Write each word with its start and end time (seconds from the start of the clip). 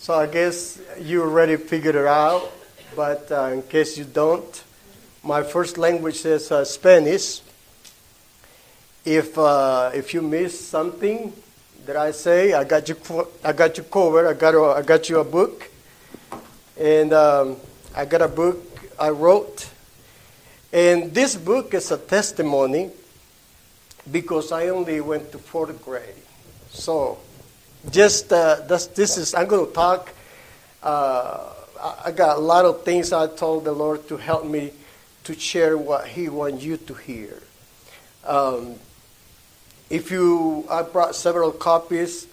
So 0.00 0.14
I 0.14 0.26
guess 0.26 0.80
you 0.98 1.20
already 1.20 1.56
figured 1.56 1.94
it 1.94 2.06
out, 2.06 2.50
but 2.96 3.30
uh, 3.30 3.50
in 3.52 3.60
case 3.60 3.98
you 3.98 4.04
don't, 4.04 4.64
my 5.22 5.42
first 5.42 5.76
language 5.76 6.24
is 6.24 6.50
uh, 6.50 6.64
Spanish. 6.64 7.42
If 9.04 9.36
uh, 9.36 9.90
if 9.92 10.14
you 10.14 10.22
miss 10.22 10.58
something 10.58 11.34
that 11.84 11.96
I 11.96 12.12
say, 12.12 12.54
I 12.54 12.64
got 12.64 12.88
you. 12.88 12.96
I 13.44 13.52
got 13.52 13.76
you 13.76 13.84
covered. 13.84 14.26
I 14.26 14.32
got 14.32 14.54
a, 14.54 14.62
I 14.78 14.80
got 14.80 15.10
you 15.10 15.18
a 15.20 15.24
book, 15.24 15.70
and 16.80 17.12
um, 17.12 17.56
I 17.94 18.06
got 18.06 18.22
a 18.22 18.28
book 18.28 18.56
I 18.98 19.10
wrote, 19.10 19.68
and 20.72 21.12
this 21.12 21.36
book 21.36 21.74
is 21.74 21.90
a 21.90 21.98
testimony 21.98 22.90
because 24.10 24.50
I 24.50 24.68
only 24.68 25.02
went 25.02 25.30
to 25.32 25.38
fourth 25.38 25.84
grade, 25.84 26.24
so 26.70 27.18
just 27.90 28.32
uh, 28.32 28.56
this, 28.68 28.86
this 28.88 29.16
is 29.16 29.34
i'm 29.34 29.46
going 29.46 29.66
to 29.66 29.72
talk 29.72 30.12
uh, 30.82 31.48
i 32.04 32.10
got 32.10 32.36
a 32.36 32.40
lot 32.40 32.64
of 32.64 32.84
things 32.84 33.12
i 33.12 33.26
told 33.26 33.64
the 33.64 33.72
lord 33.72 34.06
to 34.08 34.16
help 34.16 34.44
me 34.44 34.70
to 35.24 35.38
share 35.38 35.76
what 35.76 36.06
he 36.08 36.28
wants 36.28 36.64
you 36.64 36.76
to 36.76 36.94
hear. 36.94 37.42
Um, 38.24 38.74
if 39.88 40.10
you 40.10 40.66
i 40.70 40.82
brought 40.82 41.14
several 41.14 41.50
copies 41.50 42.26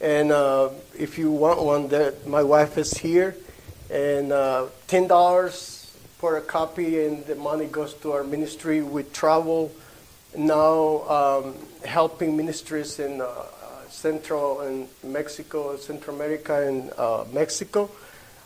and 0.00 0.32
uh, 0.32 0.70
if 0.98 1.18
you 1.18 1.30
want 1.30 1.62
one 1.62 1.88
that 1.88 2.26
my 2.26 2.42
wife 2.42 2.78
is 2.78 2.92
here 2.92 3.36
and 3.90 4.32
uh, 4.32 4.66
$10 4.88 5.86
for 6.18 6.36
a 6.36 6.40
copy 6.40 7.04
and 7.04 7.24
the 7.26 7.34
money 7.34 7.66
goes 7.66 7.94
to 7.94 8.12
our 8.12 8.24
ministry. 8.24 8.82
We 8.82 9.02
travel 9.02 9.72
now 10.36 11.08
um, 11.08 11.54
helping 11.84 12.36
ministries 12.36 12.98
in 12.98 13.20
uh, 13.20 13.26
Central 13.90 14.60
and 14.60 14.88
Mexico, 15.02 15.76
Central 15.76 16.16
America 16.16 16.66
and 16.66 16.92
uh, 16.96 17.24
Mexico, 17.32 17.90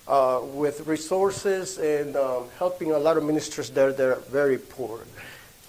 uh, 0.09 0.41
with 0.43 0.87
resources 0.87 1.79
and 1.79 2.17
um, 2.17 2.45
helping 2.59 2.93
a 2.93 2.99
lot 2.99 3.17
of 3.17 3.25
ministers 3.25 3.71
there 3.71 3.93
that 3.93 4.07
are 4.07 4.21
very 4.31 4.59
poor. 4.59 5.01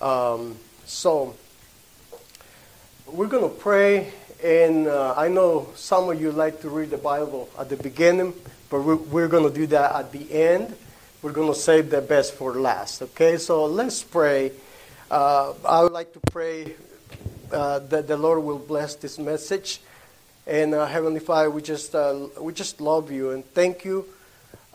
Um, 0.02 0.58
so 0.86 1.36
we're 3.08 3.28
going 3.28 3.50
to 3.50 3.56
pray, 3.56 4.12
and 4.44 4.88
uh, 4.88 5.14
I 5.16 5.28
know 5.28 5.70
some 5.76 6.10
of 6.10 6.20
you 6.20 6.32
like 6.32 6.62
to 6.62 6.70
read 6.70 6.90
the 6.90 6.98
Bible 6.98 7.50
at 7.58 7.70
the 7.70 7.78
beginning, 7.78 8.34
but 8.70 8.82
we're, 8.82 8.96
we're 8.96 9.28
going 9.28 9.48
to 9.48 9.54
do 9.54 9.68
that 9.68 9.96
at 9.96 10.12
the 10.12 10.32
end. 10.32 10.76
We're 11.22 11.32
going 11.32 11.52
to 11.52 11.60
save 11.60 11.90
the 11.90 12.02
best 12.02 12.34
for 12.34 12.54
last. 12.54 13.02
Okay, 13.02 13.38
so 13.38 13.66
let's 13.66 14.04
pray. 14.04 14.52
Uh, 15.10 15.54
I 15.64 15.84
would 15.84 15.92
like 15.92 16.14
to 16.14 16.20
pray 16.32 16.76
uh, 17.52 17.80
that 17.80 18.08
the 18.08 18.18
Lord 18.18 18.44
will 18.44 18.60
bless 18.60 18.96
this 18.96 19.20
message. 19.20 19.82
And 20.48 20.74
uh, 20.74 20.86
Heavenly 20.86 21.20
Father, 21.20 21.50
we 21.50 21.62
just 21.62 21.96
uh, 21.96 22.28
we 22.40 22.54
just 22.54 22.80
love 22.80 23.12
you 23.12 23.32
and 23.32 23.44
thank 23.54 23.84
you. 23.84 24.06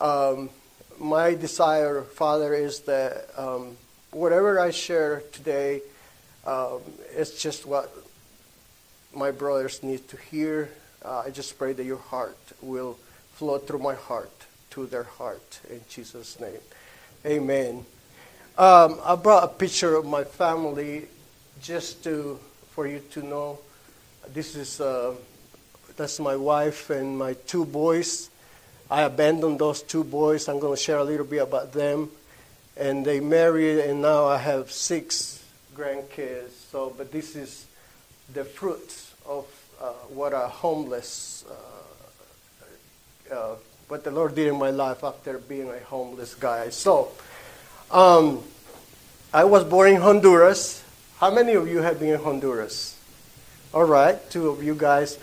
Um, 0.01 0.51
my 0.99 1.35
desire, 1.35 2.03
Father, 2.03 2.55
is 2.55 2.81
that 2.81 3.29
um, 3.37 3.77
whatever 4.11 4.59
I 4.59 4.71
share 4.71 5.23
today, 5.33 5.83
um, 6.47 6.81
it's 7.15 7.41
just 7.41 7.67
what 7.67 7.95
my 9.15 9.31
brothers 9.31 9.83
need 9.83 10.09
to 10.09 10.17
hear. 10.17 10.71
Uh, 11.05 11.23
I 11.27 11.31
just 11.31 11.59
pray 11.59 11.73
that 11.73 11.85
your 11.85 11.99
heart 11.99 12.39
will 12.61 12.99
flow 13.35 13.59
through 13.59 13.79
my 13.79 13.95
heart 13.95 14.33
to 14.71 14.87
their 14.87 15.05
heart 15.05 15.61
in 15.71 15.81
Jesus' 15.89 16.39
name. 16.41 16.61
Amen. 17.25 17.85
Um, 18.59 19.01
I 19.05 19.15
brought 19.15 19.45
a 19.45 19.49
picture 19.49 19.95
of 19.95 20.05
my 20.05 20.25
family 20.25 21.07
just 21.63 22.05
to 22.05 22.39
for 22.81 22.87
you 22.87 23.03
to 23.11 23.23
know. 23.23 23.59
This 24.33 24.57
is 24.57 24.81
uh, 24.81 25.13
that's 25.99 26.19
my 26.19 26.35
wife 26.35 26.89
and 26.89 27.19
my 27.19 27.35
two 27.47 27.67
boys. 27.67 28.31
I 28.91 29.03
abandoned 29.03 29.59
those 29.59 29.83
two 29.83 30.03
boys. 30.03 30.49
I'm 30.49 30.59
going 30.61 30.75
to 30.75 30.83
share 30.83 30.97
a 30.97 31.05
little 31.05 31.27
bit 31.27 31.43
about 31.43 31.75
them. 31.75 32.09
And 32.79 33.05
they 33.05 33.21
married, 33.21 33.81
and 33.81 34.01
now 34.01 34.25
I 34.25 34.39
have 34.39 34.73
six 34.73 35.45
grandkids. 35.77 36.53
So, 36.73 36.95
but 36.97 37.13
this 37.13 37.37
is 37.37 37.67
the 38.33 38.45
fruits 38.45 39.13
of 39.29 39.45
uh, 39.79 39.93
what 40.09 40.33
a 40.33 40.49
homeless, 40.49 41.45
uh, 43.31 43.35
uh, 43.35 43.57
what 43.89 44.05
the 44.05 44.11
Lord 44.11 44.35
did 44.35 44.49
in 44.49 44.59
my 44.59 44.71
life 44.71 45.05
after 45.05 45.37
being 45.37 45.69
a 45.69 45.81
homeless 45.81 46.35
guy. 46.35 46.71
So, 46.71 47.13
um, 47.91 48.43
I 49.35 49.45
was 49.45 49.65
born 49.65 49.91
in 49.91 50.01
Honduras. 50.01 50.83
How 51.21 51.31
many 51.31 51.53
of 51.53 51.69
you 51.69 51.83
have 51.83 52.01
been 52.01 52.15
in 52.15 52.19
Honduras? 52.19 52.97
All 53.75 53.85
right, 53.85 54.17
two 54.31 54.49
of 54.49 54.63
you 54.63 54.75
guys. 54.75 55.19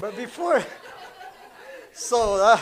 But 0.00 0.16
before, 0.16 0.64
so 1.92 2.42
uh, 2.42 2.60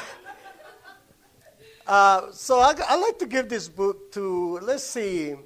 uh, 1.87 2.32
so 2.32 2.60
I, 2.60 2.75
I 2.87 2.97
like 2.97 3.19
to 3.20 3.26
give 3.26 3.48
this 3.48 3.66
book 3.66 4.12
to. 4.12 4.59
Let's 4.60 4.84
see. 4.84 5.37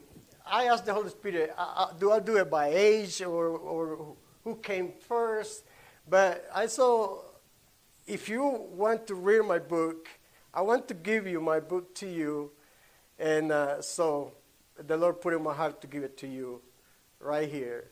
I 0.44 0.64
asked 0.64 0.86
the 0.86 0.92
Holy 0.92 1.10
Spirit, 1.10 1.54
uh, 1.56 1.72
uh, 1.76 1.92
do 1.92 2.10
I 2.10 2.18
do 2.18 2.36
it 2.36 2.50
by 2.50 2.74
age 2.74 3.22
or 3.22 3.47
or 3.47 4.16
who 4.42 4.56
came 4.56 4.91
first? 4.98 5.62
But 6.08 6.50
I 6.52 6.66
saw 6.66 7.22
if 8.08 8.28
you 8.28 8.42
want 8.74 9.06
to 9.06 9.14
read 9.14 9.47
my 9.47 9.60
book, 9.60 10.08
I 10.52 10.62
want 10.62 10.88
to 10.88 10.94
give 10.94 11.28
you 11.28 11.41
my 11.41 11.60
book 11.60 11.94
to 12.02 12.08
you, 12.08 12.50
and 13.20 13.52
uh, 13.52 13.80
so 13.80 14.32
the 14.76 14.97
Lord 14.97 15.20
put 15.20 15.32
in 15.32 15.44
my 15.44 15.54
heart 15.54 15.80
to 15.82 15.86
give 15.86 16.02
it 16.02 16.18
to 16.18 16.26
you 16.26 16.60
right 17.20 17.48
here. 17.48 17.84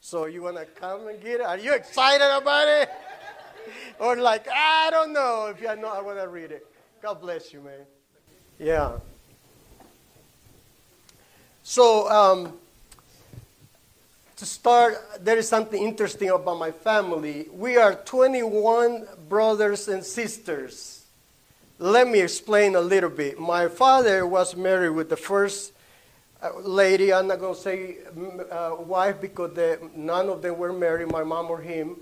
So 0.00 0.26
you 0.26 0.42
want 0.42 0.56
to 0.58 0.66
come 0.66 1.08
and 1.08 1.20
get 1.20 1.40
it? 1.40 1.46
Are 1.46 1.58
you 1.58 1.72
excited 1.72 2.36
about 2.36 2.68
it? 2.68 2.90
or 3.98 4.16
like, 4.16 4.46
I 4.48 4.90
don't 4.90 5.12
know 5.12 5.46
if 5.46 5.60
you 5.60 5.74
know 5.76 5.88
I 5.88 6.02
want 6.02 6.18
to 6.18 6.28
read 6.28 6.52
it. 6.52 6.66
God 7.02 7.20
bless 7.20 7.52
you, 7.52 7.60
man. 7.60 7.80
Yeah. 8.58 8.98
So, 11.62 12.08
um, 12.10 12.52
to 14.36 14.46
start, 14.46 14.96
there 15.20 15.38
is 15.38 15.48
something 15.48 15.82
interesting 15.82 16.28
about 16.28 16.58
my 16.58 16.70
family. 16.70 17.46
We 17.52 17.76
are 17.76 17.94
21 17.94 19.06
brothers 19.28 19.88
and 19.88 20.04
sisters. 20.04 21.04
Let 21.78 22.08
me 22.08 22.20
explain 22.20 22.74
a 22.74 22.80
little 22.80 23.10
bit. 23.10 23.38
My 23.38 23.68
father 23.68 24.26
was 24.26 24.56
married 24.56 24.90
with 24.90 25.08
the 25.08 25.16
first 25.16 25.73
lady, 26.62 27.12
I'm 27.12 27.26
not 27.26 27.40
going 27.40 27.54
to 27.54 27.60
say 27.60 27.96
uh, 28.50 28.76
wife 28.78 29.20
because 29.20 29.54
the, 29.54 29.78
none 29.94 30.28
of 30.28 30.42
them 30.42 30.58
were 30.58 30.72
married, 30.72 31.10
my 31.10 31.24
mom 31.24 31.50
or 31.50 31.60
him. 31.60 31.96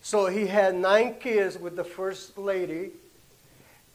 So 0.00 0.26
he 0.26 0.46
had 0.46 0.74
nine 0.74 1.16
kids 1.20 1.58
with 1.58 1.76
the 1.76 1.84
first 1.84 2.38
lady. 2.38 2.92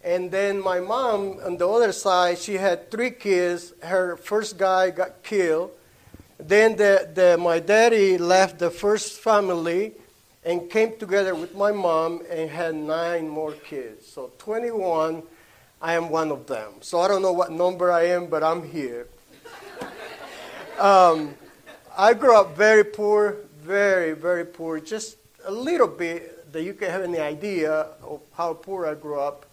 And 0.03 0.29
then 0.29 0.61
my 0.61 0.81
mom, 0.81 1.39
on 1.45 1.57
the 1.57 1.67
other 1.67 1.93
side, 1.93 2.37
she 2.37 2.55
had 2.55 2.91
three 2.91 3.11
kids. 3.11 3.73
Her 3.81 4.17
first 4.17 4.57
guy 4.57 4.89
got 4.89 5.23
killed. 5.23 5.71
Then 6.37 6.75
the, 6.75 7.09
the, 7.13 7.37
my 7.37 7.59
daddy 7.59 8.17
left 8.17 8.59
the 8.59 8.69
first 8.69 9.21
family 9.21 9.93
and 10.43 10.69
came 10.69 10.97
together 10.97 11.33
with 11.33 11.55
my 11.55 11.71
mom 11.71 12.21
and 12.29 12.49
had 12.49 12.75
nine 12.75 13.29
more 13.29 13.53
kids. 13.53 14.05
So 14.05 14.31
21, 14.39 15.23
I 15.81 15.93
am 15.93 16.09
one 16.09 16.31
of 16.31 16.47
them. 16.47 16.73
So 16.81 16.99
I 16.99 17.07
don't 17.07 17.21
know 17.21 17.31
what 17.31 17.51
number 17.51 17.91
I 17.91 18.07
am, 18.07 18.27
but 18.27 18.43
I'm 18.43 18.69
here. 18.69 19.07
Um, 20.79 21.35
I 21.95 22.13
grew 22.13 22.35
up 22.35 22.57
very 22.57 22.83
poor, 22.83 23.37
very, 23.61 24.13
very 24.13 24.43
poor, 24.43 24.79
just 24.79 25.17
a 25.45 25.51
little 25.51 25.87
bit 25.87 26.51
that 26.51 26.63
you 26.63 26.73
can 26.73 26.89
have 26.89 27.03
any 27.03 27.19
idea 27.19 27.87
of 28.01 28.21
how 28.33 28.53
poor 28.55 28.87
I 28.87 28.95
grew 28.95 29.19
up. 29.19 29.45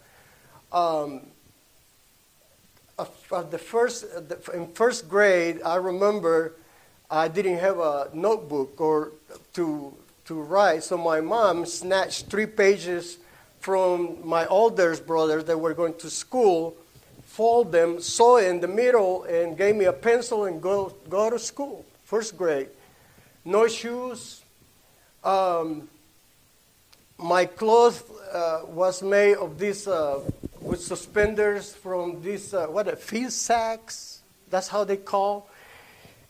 Um, 0.73 1.23
of 2.99 3.51
the 3.51 3.59
first, 3.59 4.07
in 4.55 4.69
first 4.73 5.09
grade, 5.09 5.61
I 5.63 5.77
remember 5.77 6.55
I 7.11 7.29
didn't 7.29 7.59
have 7.59 7.79
a 7.79 8.09
notebook 8.13 8.81
or 8.81 9.13
to, 9.55 9.95
to 10.27 10.35
write, 10.35 10.85
so 10.85 10.97
my 10.97 11.21
mom 11.21 11.67
snatched 11.67 12.27
three 12.27 12.47
pages 12.47 13.19
from 13.59 14.19
my 14.27 14.47
oldest 14.47 15.07
brother 15.07 15.43
that 15.43 15.59
were 15.59 15.75
going 15.75 15.95
to 15.95 16.11
school 16.11 16.77
fold 17.31 17.71
them, 17.71 18.01
sew 18.01 18.39
in 18.39 18.59
the 18.59 18.67
middle, 18.67 19.23
and 19.23 19.57
gave 19.57 19.77
me 19.77 19.85
a 19.85 19.93
pencil 19.93 20.47
and 20.47 20.61
go, 20.61 20.93
go 21.09 21.31
to 21.31 21.39
school, 21.39 21.85
first 22.03 22.37
grade. 22.37 22.69
No 23.45 23.69
shoes. 23.69 24.43
Um, 25.23 25.89
my 27.17 27.47
clothes 27.47 28.03
uh, 28.33 28.63
was 28.67 29.01
made 29.03 29.37
of 29.37 29.59
this, 29.59 29.87
uh, 29.87 30.19
with 30.61 30.83
suspenders 30.83 31.73
from 31.73 32.21
this, 32.21 32.53
uh, 32.53 32.67
what, 32.67 32.99
field 32.99 33.33
sacks? 33.33 34.23
That's 34.51 34.67
how 34.67 34.83
they 34.83 34.97
call. 34.97 35.49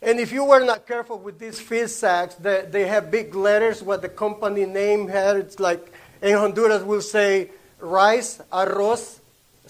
And 0.03 0.19
if 0.19 0.31
you 0.31 0.45
were 0.45 0.63
not 0.63 0.85
careful 0.85 1.17
with 1.17 1.39
these 1.39 1.59
field 1.59 1.89
sacks, 1.89 2.35
they, 2.35 2.67
they 2.69 2.85
have 2.85 3.09
big 3.09 3.33
letters, 3.33 3.81
what 3.81 4.03
the 4.03 4.09
company 4.09 4.65
name 4.65 5.07
had. 5.07 5.37
It's 5.37 5.59
like 5.59 5.91
in 6.21 6.37
Honduras, 6.37 6.83
we'll 6.83 7.01
say 7.01 7.49
rice, 7.79 8.39
arroz, 8.53 9.17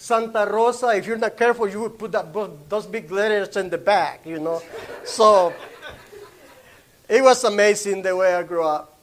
Santa 0.01 0.47
Rosa, 0.47 0.87
if 0.95 1.05
you're 1.05 1.15
not 1.15 1.37
careful, 1.37 1.67
you 1.67 1.81
would 1.81 1.99
put 1.99 2.11
that, 2.11 2.33
those 2.67 2.87
big 2.87 3.11
letters 3.11 3.55
in 3.55 3.69
the 3.69 3.77
back, 3.77 4.25
you 4.25 4.39
know. 4.39 4.59
so 5.05 5.53
it 7.07 7.21
was 7.21 7.43
amazing 7.43 8.01
the 8.01 8.15
way 8.15 8.33
I 8.33 8.41
grew 8.41 8.65
up. 8.65 8.97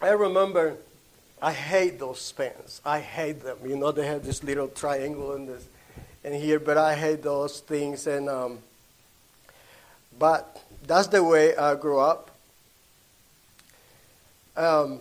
I 0.00 0.10
remember 0.10 0.76
I 1.42 1.52
hate 1.52 1.98
those 1.98 2.30
pens. 2.30 2.80
I 2.84 3.00
hate 3.00 3.42
them. 3.42 3.58
You 3.66 3.76
know, 3.76 3.90
they 3.90 4.06
have 4.06 4.24
this 4.24 4.44
little 4.44 4.68
triangle 4.68 5.34
in 5.34 5.46
this, 5.46 5.66
in 6.22 6.34
here, 6.34 6.60
but 6.60 6.78
I 6.78 6.94
hate 6.94 7.20
those 7.24 7.58
things. 7.58 8.06
And 8.06 8.28
um, 8.28 8.60
but 10.16 10.62
that's 10.86 11.08
the 11.08 11.24
way 11.24 11.56
I 11.56 11.74
grew 11.74 11.98
up. 11.98 12.30
Um, 14.56 15.00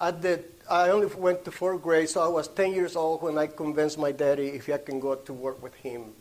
I 0.00 0.10
did. 0.10 0.51
I 0.72 0.88
only 0.88 1.06
went 1.06 1.44
to 1.44 1.52
fourth 1.52 1.82
grade, 1.82 2.08
so 2.08 2.22
I 2.22 2.28
was 2.28 2.48
10 2.48 2.72
years 2.72 2.96
old 2.96 3.20
when 3.20 3.36
I 3.36 3.46
convinced 3.46 3.98
my 3.98 4.10
daddy 4.10 4.48
if 4.48 4.70
I 4.70 4.78
can 4.78 5.00
go 5.00 5.14
to 5.14 5.32
work 5.34 5.62
with 5.62 5.74
him. 5.74 6.14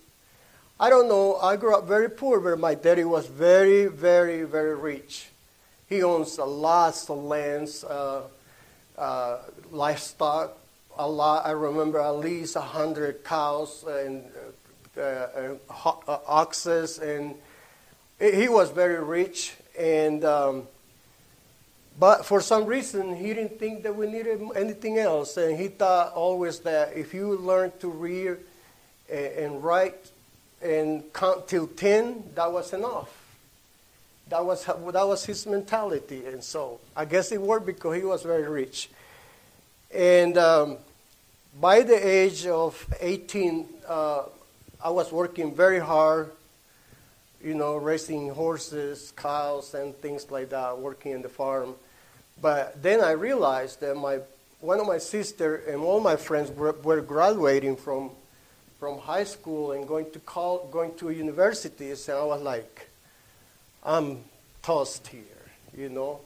I 0.78 0.90
don't 0.90 1.08
know. 1.08 1.38
I 1.38 1.56
grew 1.56 1.74
up 1.74 1.88
very 1.88 2.10
poor, 2.10 2.42
but 2.42 2.60
my 2.60 2.76
daddy 2.76 3.06
was 3.06 3.28
very, 3.28 3.86
very, 3.88 4.44
very 4.44 4.76
rich. 4.76 5.30
He 5.88 6.04
owns 6.04 6.38
a 6.38 6.44
lot 6.44 7.02
of 7.10 7.24
lands, 7.24 7.86
uh, 7.86 8.24
uh, 8.98 9.38
livestock, 9.72 10.58
a 10.98 11.08
lot. 11.08 11.46
I 11.46 11.52
remember 11.52 12.02
at 12.02 12.18
least 12.18 12.58
a 12.58 12.62
hundred 12.62 13.24
cows 13.24 13.86
and 13.88 14.26
uh, 14.98 15.02
uh, 15.02 15.56
uh 16.10 16.20
oxes, 16.28 17.00
and 17.00 17.36
he 18.20 18.50
was 18.50 18.70
very 18.72 19.02
rich. 19.02 19.54
And 19.80 20.26
um, 20.26 20.68
but 22.00 22.26
for 22.26 22.42
some 22.42 22.66
reason, 22.66 23.16
he 23.16 23.34
didn't 23.34 23.60
think 23.60 23.84
that 23.84 23.96
we 23.96 24.08
needed 24.08 24.42
anything 24.56 24.98
else, 24.98 25.38
and 25.38 25.60
he 25.60 25.68
thought 25.68 26.14
always 26.14 26.60
that 26.60 26.94
if 26.96 27.14
you 27.14 27.38
learn 27.38 27.72
to 27.80 27.90
read 27.90 28.38
and 29.10 29.64
write 29.64 30.12
and 30.62 31.12
count 31.14 31.48
till 31.48 31.68
10, 31.68 32.32
that 32.36 32.52
was 32.52 32.74
enough. 32.74 33.10
That 34.30 34.46
was, 34.46 34.64
that 34.66 35.08
was 35.08 35.26
his 35.26 35.46
mentality. 35.46 36.26
And 36.26 36.44
so 36.44 36.80
I 36.96 37.06
guess 37.06 37.32
it 37.32 37.42
worked 37.42 37.66
because 37.66 37.98
he 37.98 38.04
was 38.04 38.24
very 38.24 38.48
rich. 38.48 38.90
And 39.94 40.38
um, 40.38 40.78
by 41.60 41.82
the 41.82 41.96
age 41.96 42.46
of 42.48 42.86
18, 43.02 43.68
uh, 43.88 44.24
I 44.84 44.90
was 44.90 45.12
working 45.12 45.54
very 45.54 45.80
hard, 45.80 46.32
you 47.44 47.54
know, 47.54 47.76
raising 47.78 48.30
horses, 48.30 49.14
cows, 49.16 49.74
and 49.74 49.96
things 50.02 50.30
like 50.30 50.50
that, 50.50 50.78
working 50.78 51.12
in 51.12 51.22
the 51.22 51.30
farm. 51.30 51.76
But 52.42 52.82
then 52.82 53.02
I 53.02 53.12
realized 53.12 53.82
that 53.82 53.96
my, 53.96 54.20
one 54.60 54.80
of 54.80 54.88
my 54.88 54.98
sisters 54.98 55.68
and 55.68 55.82
all 55.82 56.00
my 56.00 56.16
friends 56.16 56.52
were, 56.52 56.74
were 56.84 57.02
graduating 57.02 57.76
from 57.78 58.12
from 58.82 58.98
high 58.98 59.24
school 59.24 59.74
and 59.74 59.88
going 59.88 60.10
to 60.10 60.18
call, 60.22 60.68
going 60.72 60.92
to 60.96 61.12
universities, 61.12 62.10
and 62.10 62.18
I 62.18 62.24
was 62.24 62.42
like, 62.42 62.90
I'm 63.84 64.24
tossed 64.64 65.06
here, 65.06 65.44
you 65.78 65.88
know. 65.88 66.22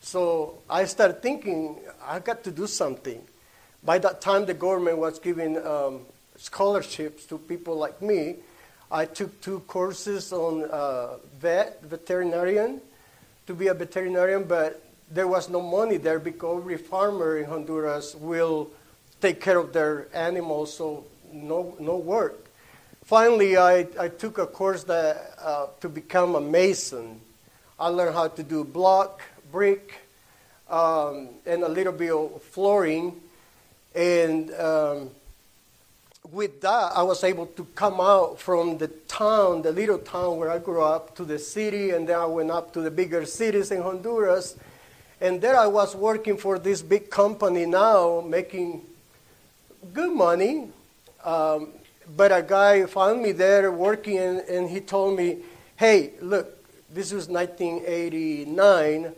So 0.00 0.60
I 0.70 0.86
started 0.86 1.20
thinking 1.20 1.76
I 2.02 2.18
got 2.20 2.42
to 2.44 2.50
do 2.50 2.66
something. 2.66 3.20
By 3.84 3.98
that 3.98 4.22
time, 4.22 4.46
the 4.46 4.54
government 4.54 4.96
was 4.96 5.18
giving 5.18 5.58
um, 5.58 6.06
scholarships 6.38 7.26
to 7.26 7.36
people 7.36 7.76
like 7.76 8.00
me. 8.00 8.36
I 8.90 9.04
took 9.04 9.40
two 9.40 9.60
courses 9.60 10.32
on 10.32 10.64
uh, 10.64 11.18
vet, 11.38 11.82
veterinarian, 11.82 12.80
to 13.46 13.54
be 13.54 13.68
a 13.68 13.74
veterinarian, 13.74 14.44
but 14.44 14.82
there 15.10 15.28
was 15.28 15.48
no 15.48 15.60
money 15.60 15.96
there 15.96 16.18
because 16.18 16.60
every 16.60 16.76
farmer 16.76 17.38
in 17.38 17.44
Honduras 17.44 18.14
will 18.16 18.70
take 19.20 19.40
care 19.40 19.58
of 19.58 19.72
their 19.72 20.08
animals, 20.14 20.76
so 20.76 21.04
no, 21.32 21.76
no 21.78 21.96
work. 21.96 22.46
Finally, 23.04 23.56
I, 23.56 23.86
I 23.98 24.08
took 24.08 24.38
a 24.38 24.46
course 24.46 24.84
that, 24.84 25.34
uh, 25.40 25.66
to 25.80 25.88
become 25.88 26.34
a 26.34 26.40
mason. 26.40 27.20
I 27.78 27.88
learned 27.88 28.14
how 28.14 28.28
to 28.28 28.42
do 28.42 28.64
block, 28.64 29.22
brick, 29.50 30.00
um, 30.68 31.28
and 31.46 31.62
a 31.62 31.68
little 31.68 31.92
bit 31.92 32.12
of 32.12 32.42
flooring. 32.42 33.20
And 33.94 34.52
um, 34.54 35.10
with 36.28 36.60
that, 36.60 36.92
I 36.94 37.02
was 37.02 37.24
able 37.24 37.46
to 37.46 37.64
come 37.74 38.00
out 38.00 38.38
from 38.38 38.78
the 38.78 38.88
town, 38.88 39.62
the 39.62 39.72
little 39.72 39.98
town 39.98 40.36
where 40.36 40.50
I 40.50 40.58
grew 40.58 40.82
up, 40.82 41.16
to 41.16 41.24
the 41.24 41.38
city, 41.38 41.90
and 41.90 42.08
then 42.08 42.18
I 42.18 42.26
went 42.26 42.50
up 42.50 42.72
to 42.74 42.80
the 42.80 42.90
bigger 42.90 43.24
cities 43.24 43.70
in 43.70 43.82
Honduras. 43.82 44.56
And 45.20 45.40
there 45.40 45.56
I 45.56 45.66
was 45.66 45.96
working 45.96 46.36
for 46.36 46.58
this 46.58 46.82
big 46.82 47.10
company 47.10 47.66
now, 47.66 48.20
making 48.20 48.82
good 49.92 50.14
money, 50.14 50.68
um, 51.24 51.68
but 52.16 52.32
a 52.32 52.42
guy 52.42 52.86
found 52.86 53.22
me 53.22 53.32
there 53.32 53.70
working, 53.70 54.18
and, 54.18 54.40
and 54.40 54.70
he 54.70 54.80
told 54.80 55.16
me, 55.16 55.38
hey, 55.76 56.12
look, 56.20 56.56
this 56.92 57.12
was 57.12 57.28
1989. 57.28 59.14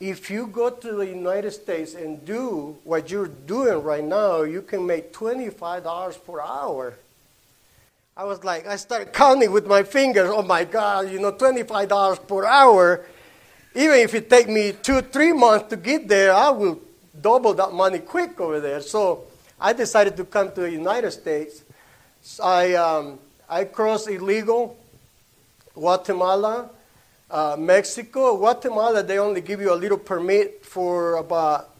If 0.00 0.30
you 0.30 0.46
go 0.46 0.70
to 0.70 0.92
the 0.92 1.06
United 1.06 1.50
States 1.50 1.94
and 1.94 2.24
do 2.24 2.78
what 2.84 3.10
you're 3.10 3.28
doing 3.28 3.82
right 3.82 4.02
now, 4.02 4.42
you 4.42 4.62
can 4.62 4.86
make 4.86 5.12
$25 5.12 6.24
per 6.24 6.40
hour. 6.40 6.94
I 8.16 8.24
was 8.24 8.42
like, 8.42 8.66
I 8.66 8.76
started 8.76 9.12
counting 9.12 9.52
with 9.52 9.66
my 9.66 9.82
fingers. 9.82 10.30
Oh 10.32 10.40
my 10.40 10.64
God, 10.64 11.10
you 11.10 11.20
know, 11.20 11.32
$25 11.32 12.26
per 12.26 12.46
hour. 12.46 13.04
Even 13.74 13.96
if 13.96 14.14
it 14.14 14.30
take 14.30 14.48
me 14.48 14.72
two, 14.72 15.02
three 15.02 15.34
months 15.34 15.68
to 15.68 15.76
get 15.76 16.08
there, 16.08 16.32
I 16.32 16.48
will 16.48 16.80
double 17.20 17.52
that 17.54 17.72
money 17.72 17.98
quick 17.98 18.40
over 18.40 18.58
there. 18.58 18.80
So 18.80 19.24
I 19.60 19.74
decided 19.74 20.16
to 20.16 20.24
come 20.24 20.50
to 20.52 20.62
the 20.62 20.70
United 20.70 21.10
States. 21.10 21.62
I, 22.42 22.72
um, 22.72 23.18
I 23.50 23.64
crossed 23.64 24.08
illegal 24.08 24.78
Guatemala, 25.74 26.70
uh, 27.30 27.56
Mexico. 27.58 28.36
Guatemala, 28.36 29.02
they 29.02 29.18
only 29.18 29.40
give 29.40 29.60
you 29.60 29.72
a 29.72 29.76
little 29.76 29.98
permit 29.98 30.64
for 30.64 31.16
about 31.16 31.70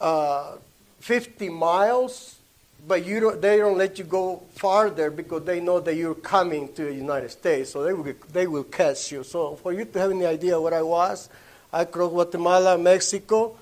uh, 0.00 0.56
50 1.00 1.48
miles, 1.50 2.38
but 2.86 3.04
you 3.04 3.20
don't, 3.20 3.40
they 3.40 3.58
don't 3.58 3.78
let 3.78 3.98
you 3.98 4.04
go 4.04 4.42
farther 4.54 5.10
because 5.10 5.44
they 5.44 5.60
know 5.60 5.80
that 5.80 5.94
you're 5.94 6.14
coming 6.14 6.72
to 6.74 6.84
the 6.84 6.94
United 6.94 7.30
States, 7.30 7.70
so 7.70 7.82
they 7.82 7.92
will, 7.92 8.14
they 8.32 8.46
will 8.46 8.64
catch 8.64 9.12
you. 9.12 9.22
So, 9.22 9.56
for 9.56 9.72
you 9.72 9.84
to 9.84 9.98
have 9.98 10.10
any 10.10 10.26
idea 10.26 10.60
what 10.60 10.72
I 10.72 10.82
was, 10.82 11.28
I 11.72 11.84
crossed 11.84 12.12
Guatemala, 12.12 12.78
Mexico, 12.78 13.56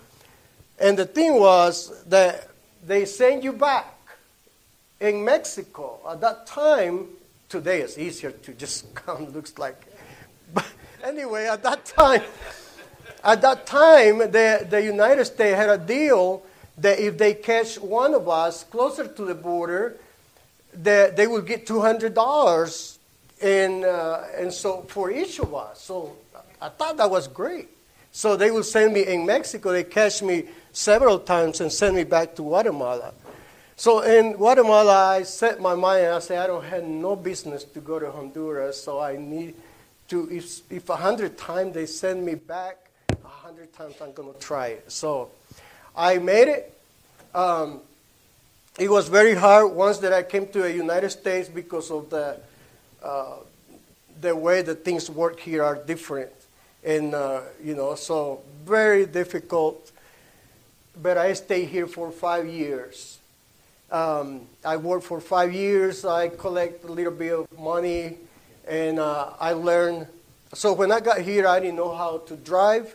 and 0.79 0.99
the 0.99 1.07
thing 1.07 1.39
was 1.39 2.05
that 2.05 2.49
they 2.85 3.05
send 3.05 3.45
you 3.45 3.53
back. 3.53 3.87
In 5.01 5.25
Mexico, 5.25 5.99
at 6.09 6.21
that 6.21 6.47
time, 6.47 7.07
today 7.49 7.81
it's 7.81 7.99
easier 7.99 8.31
to 8.31 8.53
just 8.53 8.95
come, 8.95 9.27
looks 9.33 9.59
like. 9.59 9.81
But 10.55 10.67
anyway, 11.03 11.47
at 11.47 11.63
that 11.63 11.85
time, 11.85 12.23
at 13.25 13.41
that 13.43 13.67
time, 13.67 14.19
the, 14.19 14.67
the 14.69 14.83
United 14.83 15.25
States 15.25 15.57
had 15.57 15.71
a 15.71 15.79
deal 15.79 16.43
that 16.79 16.99
if 16.99 17.19
they 17.19 17.35
catch 17.35 17.79
one 17.79 18.15
of 18.15 18.29
us 18.29 18.65
closer 18.65 19.07
to 19.07 19.25
the 19.25 19.35
border, 19.35 19.97
that 20.75 21.17
they 21.17 21.27
will 21.27 21.43
get 21.43 21.67
$200 21.67 22.99
and, 23.43 23.85
uh, 23.85 24.23
and 24.37 24.53
so 24.53 24.83
for 24.89 25.11
each 25.11 25.39
of 25.39 25.55
us. 25.55 25.83
So 25.83 26.17
I 26.61 26.69
thought 26.69 26.97
that 26.97 27.11
was 27.11 27.29
great. 27.29 27.69
So 28.13 28.37
they 28.37 28.51
will 28.51 28.63
send 28.63 28.93
me 28.93 29.07
in 29.07 29.25
Mexico, 29.27 29.73
they 29.73 29.85
catch 29.85 30.23
me 30.23 30.45
several 30.73 31.19
times 31.19 31.61
and 31.61 31.73
send 31.73 31.97
me 31.97 32.05
back 32.05 32.35
to 32.37 32.43
Guatemala. 32.43 33.13
So 33.77 34.01
in 34.01 34.35
Guatemala, 34.35 35.09
I 35.09 35.23
set 35.23 35.61
my 35.61 35.75
mind 35.75 36.07
and 36.07 36.15
I 36.15 36.19
said, 36.19 36.39
I 36.39 36.47
don't 36.47 36.65
have 36.65 36.85
no 36.85 37.17
business 37.17 37.65
to 37.65 37.81
go 37.81 37.99
to 37.99 38.11
Honduras, 38.11 38.83
so 38.83 39.01
I 39.01 39.17
need 39.17 39.55
to, 40.13 40.31
if, 40.31 40.61
if 40.71 40.89
a 40.89 40.97
hundred 40.97 41.37
times 41.37 41.75
they 41.75 41.87
send 41.87 42.25
me 42.25 42.35
back, 42.35 42.91
a 43.11 43.29
hundred 43.29 43.73
times 43.73 43.95
I'm 44.01 44.13
to 44.13 44.35
try 44.39 44.69
it. 44.69 44.93
So 44.93 45.31
I 45.97 46.19
made 46.19 46.49
it. 46.49 46.79
Um, 47.35 47.81
it 48.79 48.91
was 48.91 49.09
very 49.09 49.35
hard 49.35 49.73
once 49.73 49.99
that 49.99 50.13
I 50.13 50.23
came 50.23 50.47
to 50.49 50.63
the 50.63 50.73
United 50.73 51.11
States 51.11 51.49
because 51.49 51.91
of 51.91 52.11
the, 52.11 52.39
uh, 53.03 53.37
the 54.21 54.37
way 54.37 54.63
that 54.63 54.85
things 54.85 55.11
work 55.11 55.41
here 55.41 55.65
are 55.65 55.77
different. 55.77 56.31
And, 56.85 57.15
uh, 57.15 57.41
you 57.63 57.75
know, 57.75 57.95
so 57.95 58.43
very 58.65 59.07
difficult 59.07 59.93
but 61.01 61.17
I 61.17 61.33
stayed 61.33 61.69
here 61.69 61.87
for 61.87 62.11
five 62.11 62.47
years. 62.47 63.19
Um, 63.91 64.43
I 64.65 64.77
worked 64.77 65.05
for 65.05 65.21
five 65.21 65.53
years. 65.53 66.05
I 66.05 66.29
collect 66.29 66.85
a 66.85 66.93
little 66.93 67.13
bit 67.13 67.33
of 67.33 67.59
money, 67.59 68.19
and 68.67 68.99
uh, 68.99 69.31
I 69.41 69.53
learned. 69.53 70.07
So 70.55 70.73
when 70.73 70.93
I 70.93 71.01
got 71.01 71.21
here, 71.21 71.47
I 71.47 71.61
didn't 71.61 71.77
know 71.77 71.95
how 71.95 72.19
to 72.27 72.37
drive. 72.37 72.95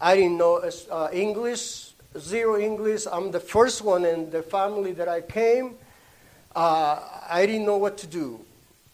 I 0.00 0.16
didn't 0.16 0.38
know 0.38 0.62
uh, 0.90 1.08
English, 1.12 1.92
zero 2.18 2.58
English. 2.58 3.06
I'm 3.10 3.30
the 3.30 3.40
first 3.40 3.82
one 3.82 4.04
in 4.04 4.30
the 4.30 4.42
family 4.42 4.92
that 4.92 5.08
I 5.08 5.20
came. 5.20 5.76
Uh, 6.54 7.00
I 7.28 7.46
didn't 7.46 7.66
know 7.66 7.78
what 7.78 7.98
to 7.98 8.06
do. 8.06 8.40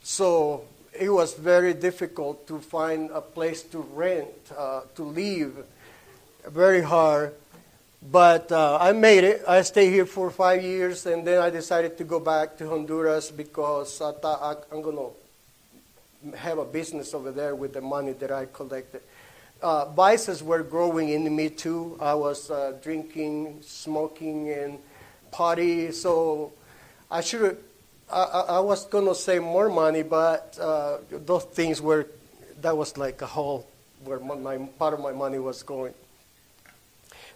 So 0.03 0.65
it 0.99 1.11
was 1.11 1.35
very 1.35 1.75
difficult 1.75 2.47
to 2.49 2.59
find 2.59 3.11
a 3.11 3.21
place 3.21 3.63
to 3.65 3.79
rent, 3.95 4.29
uh, 4.57 4.83
to 4.97 5.03
live. 5.03 5.65
Very 6.47 6.83
hard. 6.83 7.35
But 8.03 8.51
uh, 8.51 8.79
I 8.81 8.93
made 8.93 9.25
it. 9.25 9.43
I 9.47 9.61
stayed 9.61 9.91
here 9.91 10.07
for 10.07 10.31
five 10.31 10.63
years, 10.63 11.05
and 11.05 11.27
then 11.27 11.43
I 11.43 11.51
decided 11.51 11.99
to 11.99 12.05
go 12.05 12.19
back 12.19 12.57
to 12.59 12.69
Honduras 12.69 13.31
because 13.31 14.01
I 14.01 14.13
thought 14.13 14.41
I, 14.73 14.75
am 14.75 14.81
going 14.81 14.97
to 14.97 15.13
have 16.37 16.59
a 16.59 16.65
business 16.65 17.15
over 17.15 17.31
there 17.31 17.55
with 17.55 17.73
the 17.73 17.81
money 17.81 18.13
that 18.13 18.31
I 18.31 18.47
collected. 18.47 19.03
uh, 19.63 19.87
vices 19.87 20.43
were 20.43 20.63
growing 20.63 21.11
in 21.11 21.35
me 21.35 21.49
too. 21.51 21.97
I 22.01 22.15
was 22.15 22.51
uh, 22.51 22.79
drinking, 22.83 23.59
smoking, 23.63 24.51
and 24.51 24.79
party. 25.31 25.93
So 25.93 26.53
I 27.11 27.21
should. 27.21 27.59
I, 28.11 28.23
I 28.23 28.61
was 28.61 28.87
gonna 28.87 29.15
save 29.15 29.43
more 29.43 29.69
money, 29.69 30.03
but 30.03 30.59
uh, 30.61 30.99
those 31.11 31.45
things 31.45 31.81
were. 31.81 32.07
That 32.63 32.77
was 32.77 32.99
like 32.99 33.23
a 33.23 33.27
hole 33.27 33.67
where 34.05 34.19
my, 34.19 34.59
part 34.79 34.93
of 34.93 35.01
my 35.01 35.13
money 35.13 35.39
was 35.39 35.63
going. 35.63 35.95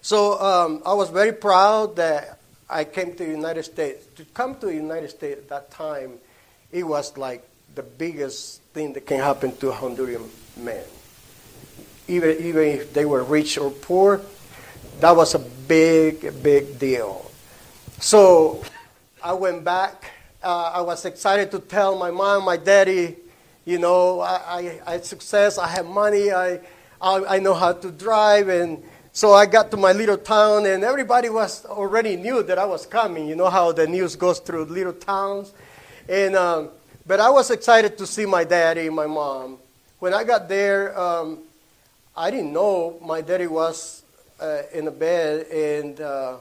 So 0.01 0.39
um, 0.39 0.83
I 0.85 0.93
was 0.93 1.09
very 1.09 1.31
proud 1.33 1.95
that 1.95 2.37
I 2.69 2.83
came 2.83 3.15
to 3.15 3.25
the 3.25 3.31
United 3.31 3.63
States. 3.63 4.05
To 4.17 4.25
come 4.25 4.55
to 4.59 4.67
the 4.67 4.75
United 4.75 5.09
States 5.09 5.39
at 5.41 5.49
that 5.49 5.71
time, 5.71 6.19
it 6.71 6.83
was 6.83 7.17
like 7.17 7.47
the 7.75 7.83
biggest 7.83 8.61
thing 8.73 8.93
that 8.93 9.05
can 9.05 9.19
happen 9.19 9.55
to 9.57 9.69
a 9.69 9.73
Honduran 9.73 10.27
man. 10.57 10.83
Even, 12.07 12.37
even 12.39 12.63
if 12.63 12.93
they 12.93 13.05
were 13.05 13.23
rich 13.23 13.57
or 13.57 13.69
poor, 13.69 14.21
that 15.01 15.15
was 15.15 15.35
a 15.35 15.39
big, 15.39 16.41
big 16.41 16.79
deal. 16.79 17.29
So 17.99 18.63
I 19.21 19.33
went 19.33 19.63
back. 19.63 20.11
Uh, 20.41 20.71
I 20.75 20.81
was 20.81 21.03
excited 21.05 21.51
to 21.51 21.59
tell 21.59 21.97
my 21.97 22.11
mom, 22.11 22.45
my 22.45 22.55
daddy, 22.55 23.17
you 23.65 23.79
know, 23.79 24.21
I, 24.21 24.35
I, 24.35 24.81
I 24.85 24.91
had 24.91 25.05
success, 25.05 25.57
I 25.57 25.67
have 25.67 25.87
money, 25.87 26.31
I, 26.31 26.59
I, 27.01 27.23
I 27.35 27.39
know 27.39 27.55
how 27.55 27.73
to 27.73 27.91
drive, 27.91 28.47
and 28.47 28.83
so 29.11 29.33
I 29.33 29.47
got 29.47 29.71
to 29.71 29.77
my 29.77 29.91
little 29.91 30.17
town, 30.17 30.67
and 30.67 30.83
everybody 30.83 31.29
was 31.29 31.65
already 31.65 32.15
knew 32.15 32.43
that 32.43 32.59
I 32.59 32.65
was 32.65 32.85
coming. 32.85 33.27
You 33.27 33.35
know 33.35 33.49
how 33.49 33.71
the 33.71 33.87
news 33.87 34.15
goes 34.15 34.39
through 34.39 34.65
little 34.65 34.93
towns, 34.93 35.51
and 36.07 36.35
um, 36.35 36.69
but 37.05 37.19
I 37.19 37.29
was 37.29 37.51
excited 37.51 37.97
to 37.97 38.07
see 38.07 38.25
my 38.25 38.43
daddy, 38.43 38.89
my 38.89 39.07
mom. 39.07 39.57
When 39.99 40.13
I 40.13 40.23
got 40.23 40.49
there, 40.49 40.97
um, 40.99 41.39
I 42.15 42.31
didn't 42.31 42.53
know 42.53 42.97
my 43.01 43.21
daddy 43.21 43.47
was 43.47 44.03
uh, 44.39 44.63
in 44.73 44.87
a 44.87 44.91
bed, 44.91 45.47
and 45.47 45.99
uh, 46.01 46.37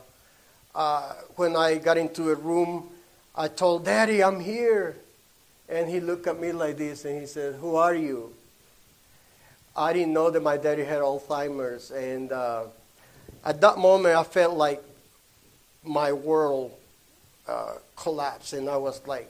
uh, 0.74 1.12
when 1.36 1.56
I 1.56 1.76
got 1.76 1.96
into 1.96 2.30
a 2.30 2.34
room, 2.34 2.90
I 3.36 3.48
told 3.48 3.84
Daddy, 3.84 4.22
I'm 4.22 4.40
here. 4.40 4.96
And 5.68 5.88
he 5.88 6.00
looked 6.00 6.26
at 6.26 6.38
me 6.38 6.52
like 6.52 6.76
this 6.76 7.04
and 7.04 7.20
he 7.20 7.26
said, 7.26 7.54
Who 7.54 7.76
are 7.76 7.94
you? 7.94 8.32
I 9.76 9.92
didn't 9.92 10.12
know 10.12 10.30
that 10.30 10.42
my 10.42 10.56
daddy 10.56 10.84
had 10.84 11.00
Alzheimer's. 11.00 11.90
And 11.90 12.30
uh, 12.30 12.64
at 13.44 13.60
that 13.60 13.78
moment, 13.78 14.14
I 14.14 14.22
felt 14.24 14.56
like 14.56 14.82
my 15.82 16.12
world 16.12 16.72
uh, 17.48 17.74
collapsed. 17.96 18.52
And 18.52 18.68
I 18.68 18.76
was 18.76 19.04
like, 19.06 19.28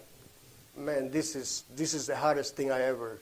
man, 0.76 1.10
this 1.10 1.36
is, 1.36 1.64
this 1.74 1.94
is 1.94 2.06
the 2.06 2.16
hardest 2.16 2.56
thing 2.56 2.70
I 2.70 2.82
ever, 2.82 3.18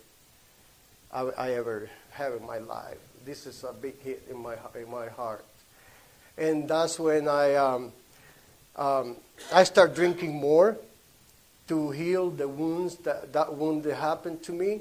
I, 1.12 1.22
I 1.22 1.50
ever 1.52 1.88
have 2.12 2.34
in 2.34 2.46
my 2.46 2.58
life. 2.58 2.98
This 3.24 3.46
is 3.46 3.64
a 3.64 3.72
big 3.72 4.00
hit 4.00 4.26
in 4.30 4.38
my, 4.38 4.56
in 4.74 4.90
my 4.90 5.08
heart. 5.08 5.44
And 6.36 6.68
that's 6.68 6.98
when 6.98 7.28
I, 7.28 7.54
um, 7.54 7.92
um, 8.76 9.16
I 9.52 9.64
start 9.64 9.94
drinking 9.94 10.34
more 10.34 10.78
to 11.68 11.90
heal 11.90 12.30
the 12.30 12.48
wounds 12.48 12.96
that, 12.96 13.32
that 13.32 13.54
wound 13.54 13.84
that 13.84 13.96
happened 13.96 14.42
to 14.44 14.52
me. 14.52 14.80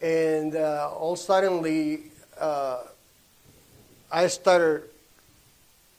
And 0.00 0.56
uh, 0.56 0.90
all 0.92 1.16
suddenly, 1.16 2.04
uh, 2.38 2.82
I 4.10 4.26
started 4.28 4.88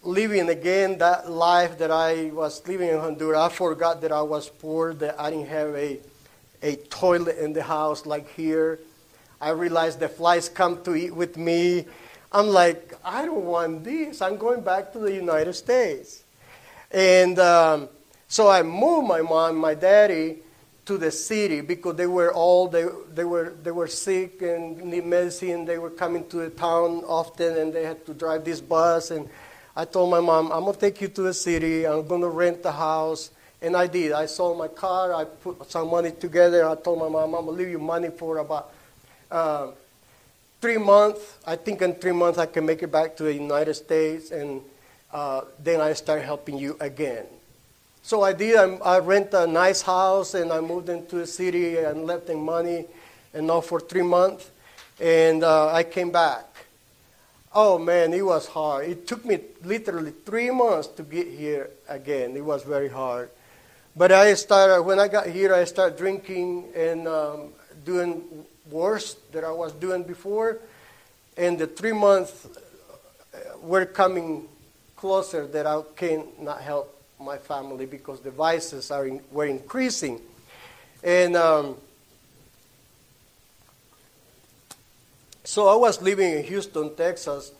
living 0.03 0.49
again 0.49 0.97
that 0.97 1.29
life 1.29 1.77
that 1.77 1.91
I 1.91 2.25
was 2.31 2.65
living 2.67 2.89
in 2.89 2.99
Honduras. 2.99 3.39
I 3.39 3.49
forgot 3.49 4.01
that 4.01 4.11
I 4.11 4.21
was 4.21 4.49
poor, 4.49 4.93
that 4.95 5.19
I 5.19 5.29
didn't 5.29 5.47
have 5.47 5.69
a, 5.75 5.99
a 6.61 6.75
toilet 6.75 7.37
in 7.37 7.53
the 7.53 7.63
house 7.63 8.05
like 8.05 8.29
here. 8.35 8.79
I 9.39 9.49
realized 9.49 9.99
the 9.99 10.09
flies 10.09 10.49
come 10.49 10.83
to 10.83 10.95
eat 10.95 11.15
with 11.15 11.37
me. 11.37 11.85
I'm 12.31 12.47
like, 12.47 12.93
I 13.03 13.25
don't 13.25 13.45
want 13.45 13.83
this. 13.83 14.21
I'm 14.21 14.37
going 14.37 14.61
back 14.61 14.91
to 14.93 14.99
the 14.99 15.13
United 15.13 15.53
States. 15.53 16.23
And 16.91 17.39
um, 17.39 17.89
so 18.27 18.49
I 18.49 18.63
moved 18.63 19.07
my 19.07 19.21
mom, 19.21 19.57
my 19.57 19.73
daddy, 19.73 20.39
to 20.85 20.97
the 20.97 21.11
city 21.11 21.61
because 21.61 21.95
they 21.95 22.07
were 22.07 22.33
all 22.33 22.67
they, 22.67 22.85
they 23.13 23.23
were 23.23 23.53
they 23.63 23.71
were 23.71 23.87
sick 23.87 24.41
and 24.41 24.83
need 24.83 25.05
medicine. 25.05 25.65
They 25.65 25.77
were 25.77 25.89
coming 25.89 26.27
to 26.29 26.37
the 26.37 26.49
town 26.49 27.03
often, 27.07 27.57
and 27.57 27.71
they 27.71 27.83
had 27.83 28.05
to 28.05 28.13
drive 28.13 28.43
this 28.43 28.59
bus. 28.59 29.11
And 29.11 29.29
I 29.75 29.85
told 29.85 30.11
my 30.11 30.19
mom, 30.19 30.51
"I'm 30.51 30.65
gonna 30.65 30.77
take 30.77 31.01
you 31.01 31.07
to 31.07 31.21
the 31.23 31.33
city. 31.33 31.85
I'm 31.85 32.05
gonna 32.07 32.29
rent 32.29 32.65
a 32.65 32.71
house." 32.71 33.31
And 33.61 33.77
I 33.77 33.87
did. 33.87 34.11
I 34.11 34.25
sold 34.25 34.57
my 34.57 34.67
car. 34.67 35.13
I 35.13 35.23
put 35.23 35.71
some 35.71 35.89
money 35.89 36.11
together. 36.11 36.67
I 36.67 36.75
told 36.75 36.99
my 36.99 37.07
mom, 37.07 37.33
"I'm 37.33 37.45
gonna 37.45 37.57
leave 37.57 37.69
you 37.69 37.79
money 37.79 38.09
for 38.09 38.37
about 38.37 38.71
uh, 39.31 39.67
three 40.61 40.77
months. 40.77 41.21
I 41.47 41.55
think 41.55 41.81
in 41.81 41.95
three 41.95 42.11
months 42.11 42.37
I 42.37 42.45
can 42.45 42.65
make 42.65 42.83
it 42.83 42.91
back 42.91 43.15
to 43.17 43.23
the 43.23 43.33
United 43.33 43.73
States, 43.73 44.31
and 44.31 44.61
uh, 45.11 45.41
then 45.57 45.81
I 45.81 45.93
start 45.93 46.21
helping 46.21 46.57
you 46.57 46.77
again." 46.79 47.25
So 48.03 48.21
I 48.21 48.33
did. 48.33 48.57
I, 48.57 48.75
I 48.83 48.99
rent 48.99 49.33
a 49.33 49.47
nice 49.47 49.81
house 49.81 50.33
and 50.33 50.51
I 50.51 50.59
moved 50.59 50.89
into 50.89 51.15
the 51.15 51.25
city 51.25 51.77
and 51.77 52.05
left 52.05 52.29
in 52.29 52.43
money, 52.43 52.85
and 53.33 53.49
for 53.63 53.79
three 53.79 54.03
months, 54.03 54.51
and 54.99 55.43
uh, 55.43 55.71
I 55.73 55.83
came 55.83 56.11
back. 56.11 56.52
Oh 57.55 57.77
man, 57.77 58.13
it 58.13 58.25
was 58.25 58.47
hard. 58.47 58.89
It 58.89 59.05
took 59.05 59.23
me 59.25 59.39
literally 59.63 60.11
three 60.25 60.49
months 60.49 60.87
to 60.87 61.03
get 61.03 61.27
here 61.27 61.69
again. 61.87 62.35
It 62.35 62.43
was 62.43 62.63
very 62.63 62.89
hard. 62.89 63.29
But 63.95 64.11
I 64.11 64.33
started 64.33 64.81
when 64.81 64.99
I 64.99 65.07
got 65.07 65.27
here. 65.27 65.53
I 65.53 65.65
started 65.65 65.95
drinking 65.95 66.69
and 66.75 67.07
um, 67.07 67.49
doing 67.85 68.23
worse 68.71 69.17
than 69.31 69.45
I 69.45 69.51
was 69.51 69.71
doing 69.73 70.01
before, 70.01 70.57
and 71.37 71.59
the 71.59 71.67
three 71.67 71.93
months 71.93 72.47
uh, 72.47 73.37
were 73.61 73.85
coming 73.85 74.47
closer 74.95 75.45
that 75.45 75.67
I 75.67 75.79
cannot 75.95 76.59
help 76.59 77.03
my 77.19 77.37
family 77.37 77.85
because 77.85 78.19
the 78.21 78.31
vices 78.31 78.89
are 78.89 79.05
in, 79.05 79.21
were 79.31 79.45
increasing. 79.45 80.19
And 81.03 81.35
um, 81.35 81.77
so 85.43 85.67
I 85.67 85.75
was 85.75 86.01
living 86.01 86.33
in 86.33 86.43
Houston, 86.43 86.95
Texas, 86.95 87.51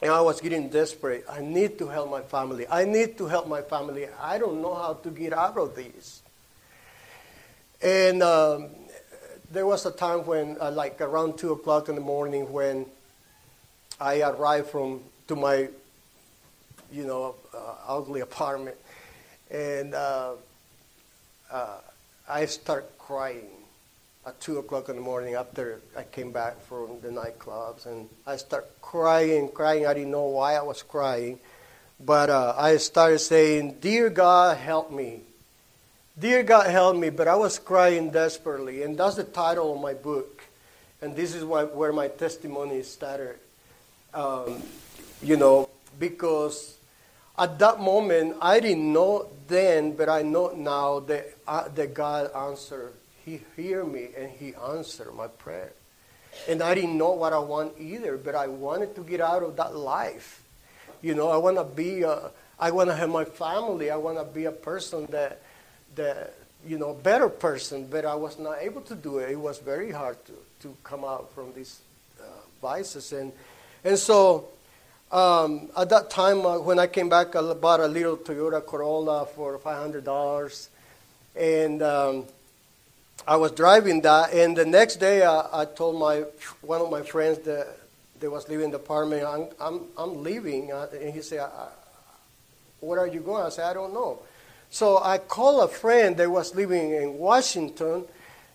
and 0.00 0.12
I 0.12 0.20
was 0.20 0.40
getting 0.40 0.68
desperate. 0.68 1.24
I 1.28 1.40
need 1.40 1.78
to 1.78 1.88
help 1.88 2.10
my 2.10 2.22
family. 2.22 2.66
I 2.68 2.84
need 2.84 3.18
to 3.18 3.26
help 3.26 3.48
my 3.48 3.62
family. 3.62 4.06
I 4.20 4.38
don't 4.38 4.60
know 4.60 4.74
how 4.74 4.94
to 4.94 5.10
get 5.10 5.32
out 5.32 5.56
of 5.56 5.74
this. 5.74 6.22
And 7.82 8.22
um, 8.22 8.68
there 9.50 9.66
was 9.66 9.86
a 9.86 9.90
time 9.90 10.26
when, 10.26 10.56
uh, 10.60 10.70
like 10.70 11.00
around 11.00 11.38
two 11.38 11.52
o'clock 11.52 11.88
in 11.88 11.96
the 11.96 12.00
morning, 12.00 12.52
when 12.52 12.86
I 14.00 14.22
arrived 14.22 14.68
from 14.68 15.00
to 15.28 15.36
my, 15.36 15.68
you 16.92 17.04
know, 17.04 17.34
uh, 17.54 17.74
ugly 17.88 18.20
apartment, 18.20 18.76
and 19.50 19.94
uh, 19.94 20.32
uh, 21.50 21.78
I 22.28 22.46
start 22.46 22.98
crying 22.98 23.48
at 24.26 24.40
two 24.40 24.58
o'clock 24.58 24.88
in 24.88 24.96
the 24.96 25.02
morning 25.02 25.34
after 25.34 25.80
I 25.96 26.02
came 26.02 26.32
back 26.32 26.60
from 26.62 27.00
the 27.00 27.08
nightclubs, 27.08 27.86
and 27.86 28.08
I 28.26 28.36
start 28.36 28.80
crying, 28.80 29.48
crying. 29.48 29.86
I 29.86 29.94
didn't 29.94 30.10
know 30.10 30.24
why 30.24 30.54
I 30.54 30.62
was 30.62 30.82
crying, 30.82 31.38
but 32.00 32.30
uh, 32.30 32.54
I 32.56 32.76
started 32.78 33.18
saying, 33.18 33.78
"Dear 33.80 34.10
God, 34.10 34.56
help 34.56 34.90
me." 34.90 35.20
Dear 36.16 36.44
God, 36.44 36.70
help 36.70 36.96
me, 36.96 37.10
but 37.10 37.26
I 37.26 37.34
was 37.34 37.58
crying 37.58 38.10
desperately, 38.10 38.84
and 38.84 38.96
that's 38.96 39.16
the 39.16 39.24
title 39.24 39.74
of 39.74 39.80
my 39.80 39.94
book, 39.94 40.44
and 41.02 41.16
this 41.16 41.34
is 41.34 41.44
why, 41.44 41.64
where 41.64 41.92
my 41.92 42.06
testimony 42.06 42.84
started. 42.84 43.36
Um, 44.14 44.62
you 45.20 45.36
know, 45.36 45.68
because 45.98 46.76
at 47.36 47.58
that 47.58 47.80
moment, 47.80 48.36
I 48.40 48.60
didn't 48.60 48.92
know 48.92 49.26
then, 49.48 49.96
but 49.96 50.08
I 50.08 50.22
know 50.22 50.54
now 50.54 51.00
that, 51.00 51.34
uh, 51.48 51.66
that 51.74 51.94
God 51.94 52.30
answered. 52.32 52.92
He 53.24 53.40
hear 53.56 53.84
me 53.84 54.08
and 54.16 54.30
He 54.30 54.54
answered 54.54 55.14
my 55.14 55.28
prayer. 55.28 55.72
And 56.48 56.62
I 56.62 56.74
didn't 56.74 56.98
know 56.98 57.12
what 57.12 57.32
I 57.32 57.38
want 57.38 57.74
either, 57.78 58.16
but 58.16 58.34
I 58.34 58.48
wanted 58.48 58.94
to 58.96 59.02
get 59.02 59.20
out 59.20 59.42
of 59.42 59.56
that 59.56 59.74
life. 59.76 60.42
You 61.00 61.14
know, 61.14 61.30
I 61.30 61.36
want 61.36 61.56
to 61.56 61.64
be, 61.64 62.02
a, 62.02 62.30
I 62.58 62.70
want 62.70 62.90
to 62.90 62.96
have 62.96 63.10
my 63.10 63.24
family. 63.24 63.90
I 63.90 63.96
want 63.96 64.18
to 64.18 64.24
be 64.24 64.46
a 64.46 64.52
person 64.52 65.06
that, 65.10 65.40
that, 65.94 66.34
you 66.66 66.78
know, 66.78 66.94
better 66.94 67.28
person, 67.28 67.86
but 67.86 68.04
I 68.04 68.14
was 68.14 68.38
not 68.38 68.58
able 68.60 68.80
to 68.82 68.94
do 68.94 69.18
it. 69.18 69.30
It 69.30 69.38
was 69.38 69.58
very 69.58 69.90
hard 69.90 70.16
to, 70.26 70.32
to 70.62 70.76
come 70.82 71.04
out 71.04 71.32
from 71.34 71.52
these 71.54 71.80
uh, 72.20 72.24
vices. 72.60 73.12
And, 73.12 73.32
and 73.84 73.98
so, 73.98 74.48
um, 75.12 75.68
at 75.76 75.90
that 75.90 76.10
time, 76.10 76.44
uh, 76.44 76.58
when 76.58 76.78
I 76.78 76.88
came 76.88 77.08
back, 77.08 77.36
I 77.36 77.54
bought 77.54 77.80
a 77.80 77.86
little 77.86 78.16
Toyota 78.16 78.64
Corolla 78.64 79.26
for 79.26 79.58
$500. 79.58 80.68
And 81.36 81.82
um, 81.82 82.24
I 83.26 83.36
was 83.36 83.52
driving 83.52 84.02
that. 84.02 84.32
And 84.32 84.56
the 84.56 84.66
next 84.66 84.96
day, 84.96 85.22
I, 85.22 85.46
I 85.52 85.64
told 85.64 85.98
my 85.98 86.24
one 86.60 86.80
of 86.80 86.90
my 86.90 87.02
friends 87.02 87.38
that, 87.40 87.68
that 88.20 88.30
was 88.30 88.48
living 88.48 88.66
in 88.66 88.70
the 88.70 88.76
apartment, 88.76 89.24
I'm, 89.24 89.48
I'm, 89.58 89.80
I'm 89.96 90.22
leaving. 90.22 90.72
Uh, 90.72 90.88
and 91.00 91.14
he 91.14 91.22
said, 91.22 91.48
Where 92.80 93.00
are 93.00 93.06
you 93.06 93.20
going? 93.20 93.44
I 93.44 93.48
said, 93.48 93.64
I 93.64 93.74
don't 93.74 93.94
know. 93.94 94.20
So 94.70 94.98
I 95.02 95.18
called 95.18 95.70
a 95.70 95.72
friend 95.72 96.16
that 96.16 96.30
was 96.30 96.54
living 96.54 96.90
in 96.92 97.18
Washington. 97.18 98.04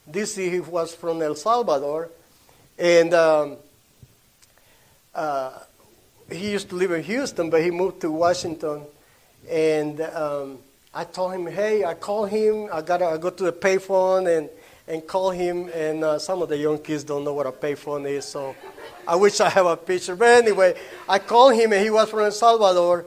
This 0.05 0.35
he 0.35 0.59
was 0.59 0.93
from 0.93 1.21
El 1.21 1.35
Salvador. 1.35 2.09
And 2.77 3.13
um, 3.13 3.57
uh, 5.15 5.59
he 6.31 6.51
used 6.51 6.69
to 6.69 6.75
live 6.75 6.91
in 6.91 7.03
Houston, 7.03 7.49
but 7.49 7.63
he 7.63 7.71
moved 7.71 8.01
to 8.01 8.11
Washington. 8.11 8.83
And 9.49 10.01
um, 10.01 10.59
I 10.93 11.03
told 11.03 11.33
him, 11.33 11.45
hey, 11.47 11.85
I 11.85 11.93
call 11.93 12.25
him. 12.25 12.69
I 12.71 12.81
gotta 12.81 13.05
I 13.05 13.17
go 13.17 13.29
to 13.29 13.43
the 13.43 13.53
payphone 13.53 14.37
and 14.37 14.49
and 14.87 15.05
call 15.05 15.29
him. 15.29 15.69
And 15.73 16.03
uh, 16.03 16.19
some 16.19 16.41
of 16.41 16.49
the 16.49 16.57
young 16.57 16.79
kids 16.79 17.03
don't 17.03 17.23
know 17.23 17.33
what 17.33 17.45
a 17.45 17.51
payphone 17.51 18.09
is, 18.09 18.25
so 18.25 18.55
I 19.07 19.15
wish 19.15 19.39
I 19.39 19.49
have 19.49 19.67
a 19.67 19.77
picture. 19.77 20.15
But 20.15 20.43
anyway, 20.43 20.75
I 21.07 21.19
called 21.19 21.53
him, 21.55 21.73
and 21.73 21.83
he 21.83 21.89
was 21.89 22.09
from 22.09 22.21
El 22.21 22.31
Salvador. 22.31 23.05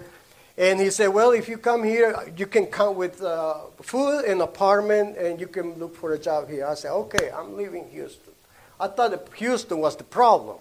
And 0.56 0.78
he 0.78 0.90
said, 0.90 1.08
well, 1.08 1.30
if 1.30 1.48
you 1.48 1.56
come 1.56 1.82
here, 1.82 2.14
you 2.36 2.46
can 2.46 2.66
come 2.66 2.94
with 2.94 3.22
uh, 3.22 3.54
food 3.80 4.26
and 4.26 4.42
apartment, 4.42 5.16
and 5.16 5.40
you 5.40 5.46
can 5.46 5.72
look 5.74 5.96
for 5.96 6.12
a 6.12 6.18
job 6.18 6.48
here. 6.48 6.66
I 6.66 6.74
said, 6.74 6.92
okay, 6.92 7.30
I'm 7.34 7.56
leaving 7.56 7.88
Houston. 7.88 8.34
I 8.78 8.88
thought 8.88 9.28
Houston 9.36 9.78
was 9.78 9.96
the 9.96 10.04
problem, 10.04 10.58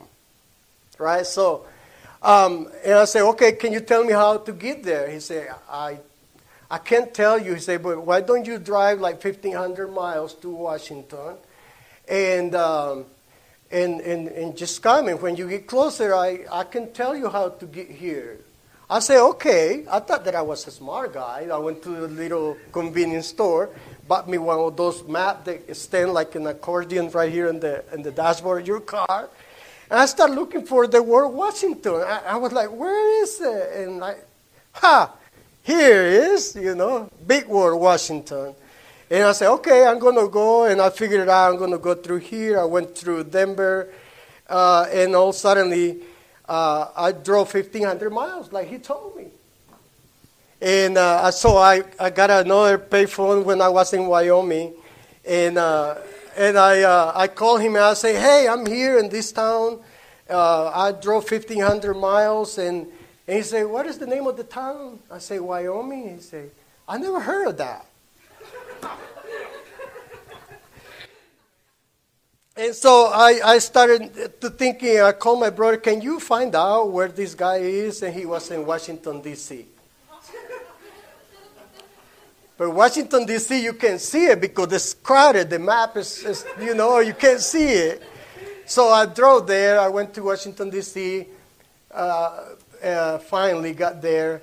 right? 0.98 1.26
So, 1.26 1.66
um, 2.24 2.70
and 2.86 2.94
I 2.94 3.06
said, 3.06 3.24
okay, 3.32 3.52
can 3.52 3.74
you 3.74 3.82
tell 3.82 4.04
me 4.04 4.14
how 4.14 4.38
to 4.38 4.54
get 4.54 4.82
there? 4.82 5.10
He 5.10 5.20
said, 5.20 5.54
I 5.70 5.98
I 6.72 6.78
can't 6.78 7.14
tell 7.14 7.38
you. 7.38 7.56
He 7.56 7.60
said, 7.60 7.84
but 7.84 8.02
why 8.06 8.22
don't 8.22 8.46
you 8.46 8.58
drive 8.58 9.02
like 9.02 9.22
1,500 9.22 9.92
miles 9.92 10.34
to 10.36 10.50
Washington 10.50 11.36
and, 12.08 12.56
um, 12.56 13.06
and, 13.70 14.00
and, 14.00 14.30
and 14.30 14.56
just 14.56 14.82
come. 14.82 15.10
And 15.10 15.22
when 15.22 15.36
you 15.36 15.50
get 15.50 15.68
closer, 15.68 16.16
I, 16.16 16.46
I 16.50 16.64
can 16.64 16.94
tell 16.94 17.14
you 17.14 17.28
how 17.28 17.50
to 17.50 17.66
get 17.66 17.92
here. 17.92 18.40
I 18.90 19.00
said, 19.00 19.22
okay. 19.22 19.84
I 19.92 20.00
thought 20.00 20.24
that 20.24 20.34
I 20.34 20.42
was 20.42 20.66
a 20.66 20.72
smart 20.72 21.14
guy. 21.14 21.50
I 21.52 21.58
went 21.58 21.84
to 21.84 22.06
a 22.06 22.08
little 22.08 22.56
convenience 22.72 23.28
store, 23.28 23.70
bought 24.08 24.30
me 24.30 24.38
one 24.38 24.58
of 24.58 24.78
those 24.78 25.04
maps 25.04 25.44
that 25.48 25.76
stand 25.76 26.14
like 26.14 26.36
an 26.36 26.48
accordion 26.48 27.12
right 27.12 27.32
here 27.32 27.50
in 27.50 27.60
the, 27.60 27.84
in 27.94 28.02
the 28.02 28.12
dashboard 28.12 28.62
of 28.62 28.68
your 28.68 28.80
car. 28.80 29.30
And 29.90 30.00
I 30.00 30.06
started 30.06 30.36
looking 30.36 30.66
for 30.66 30.88
the 30.88 31.04
word 31.04 31.28
Washington. 31.28 31.96
I, 31.96 32.22
I 32.28 32.36
was 32.38 32.54
like, 32.54 32.72
where 32.72 33.24
is 33.24 33.42
it? 33.42 33.74
And 33.76 34.02
I, 34.02 34.16
ha! 34.72 35.16
Here 35.64 36.04
is, 36.04 36.56
you 36.56 36.76
know, 36.76 37.10
big 37.28 37.48
word, 37.48 37.76
Washington. 37.76 38.56
And 39.10 39.24
I 39.24 39.32
said, 39.34 39.52
okay, 39.56 39.86
I'm 39.86 40.00
going 40.00 40.16
to 40.16 40.28
go. 40.28 40.66
And 40.66 40.82
I 40.82 40.90
figured 40.90 41.28
out. 41.30 41.52
I'm 41.52 41.58
going 41.58 41.72
to 41.72 41.78
go 41.78 41.94
through 41.94 42.20
here. 42.20 42.60
I 42.60 42.66
went 42.66 42.98
through 42.98 43.26
Denver. 43.26 43.90
Uh, 44.50 44.88
and 44.92 45.16
all 45.16 45.34
suddenly, 45.34 46.00
uh, 46.48 46.88
I 46.96 47.12
drove 47.12 47.54
1,500 47.54 48.10
miles, 48.10 48.52
like 48.52 48.68
he 48.68 48.78
told 48.78 49.16
me. 49.16 49.28
And 50.62 50.98
uh, 50.98 51.32
so 51.32 51.58
I, 51.58 51.84
I 52.00 52.10
got 52.10 52.30
another 52.30 52.78
payphone 52.78 53.44
when 53.44 53.62
I 53.62 53.70
was 53.70 53.94
in 53.94 54.08
Wyoming. 54.08 54.74
And, 55.26 55.58
uh, 55.58 55.96
and 56.38 56.58
I, 56.58 56.82
uh, 56.82 57.12
I 57.16 57.28
called 57.28 57.62
him 57.62 57.76
and 57.76 57.84
I 57.84 57.94
say, 57.94 58.16
hey, 58.16 58.48
I'm 58.50 58.66
here 58.66 58.98
in 58.98 59.10
this 59.10 59.32
town. 59.32 59.80
Uh, 60.30 60.72
I 60.74 60.92
drove 60.92 61.30
1,500 61.30 61.94
miles. 61.96 62.58
And 62.58 62.88
and 63.32 63.38
he 63.38 63.44
said, 63.44 63.64
What 63.64 63.88
is 63.88 63.98
the 63.98 64.06
name 64.06 64.28
of 64.28 64.36
the 64.36 64.44
town? 64.44 65.00
I 65.10 65.20
say, 65.20 65.40
Wyoming. 65.40 66.16
He 66.16 66.22
said, 66.22 66.52
I 66.86 66.98
never 66.98 67.18
heard 67.18 67.48
of 67.48 67.56
that. 67.56 67.86
and 72.58 72.76
so 72.76 73.06
I, 73.06 73.40
I 73.42 73.60
started 73.60 74.42
to 74.42 74.50
thinking, 74.50 75.00
I 75.00 75.14
called 75.14 75.40
my 75.40 75.50
brother, 75.50 75.78
Can 75.78 76.02
you 76.02 76.20
find 76.20 76.54
out 76.54 76.92
where 76.92 77.08
this 77.08 77.34
guy 77.34 77.60
is? 77.60 78.04
And 78.04 78.14
he 78.14 78.26
was 78.26 78.52
in 78.52 78.66
Washington, 78.66 79.22
D.C. 79.22 79.66
But 82.58 82.72
Washington, 82.72 83.26
D.C., 83.26 83.64
you 83.64 83.72
can't 83.72 84.02
see 84.02 84.26
it 84.26 84.42
because 84.42 84.74
it's 84.74 84.94
crowded. 84.94 85.50
The 85.50 85.58
map 85.58 85.96
is, 85.96 86.26
is, 86.26 86.46
you 86.60 86.76
know, 86.76 87.00
you 87.00 87.14
can't 87.14 87.40
see 87.40 87.70
it. 87.70 88.04
So 88.66 88.90
I 88.90 89.06
drove 89.06 89.48
there. 89.48 89.80
I 89.80 89.88
went 89.88 90.14
to 90.16 90.24
Washington, 90.24 90.70
D.C. 90.70 91.28
Uh, 91.90 92.51
uh, 92.84 93.18
finally 93.20 93.74
got 93.74 94.02
there, 94.02 94.42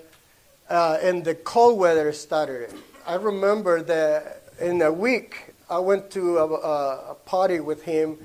uh, 0.68 0.98
and 1.02 1.24
the 1.24 1.34
cold 1.34 1.78
weather 1.78 2.12
started. 2.12 2.72
I 3.06 3.14
remember 3.14 3.82
that 3.82 4.42
in 4.60 4.82
a 4.82 4.92
week 4.92 5.54
I 5.70 5.78
went 5.78 6.10
to 6.12 6.38
a, 6.38 6.46
a, 6.46 7.10
a 7.10 7.14
party 7.14 7.60
with 7.60 7.82
him, 7.82 8.18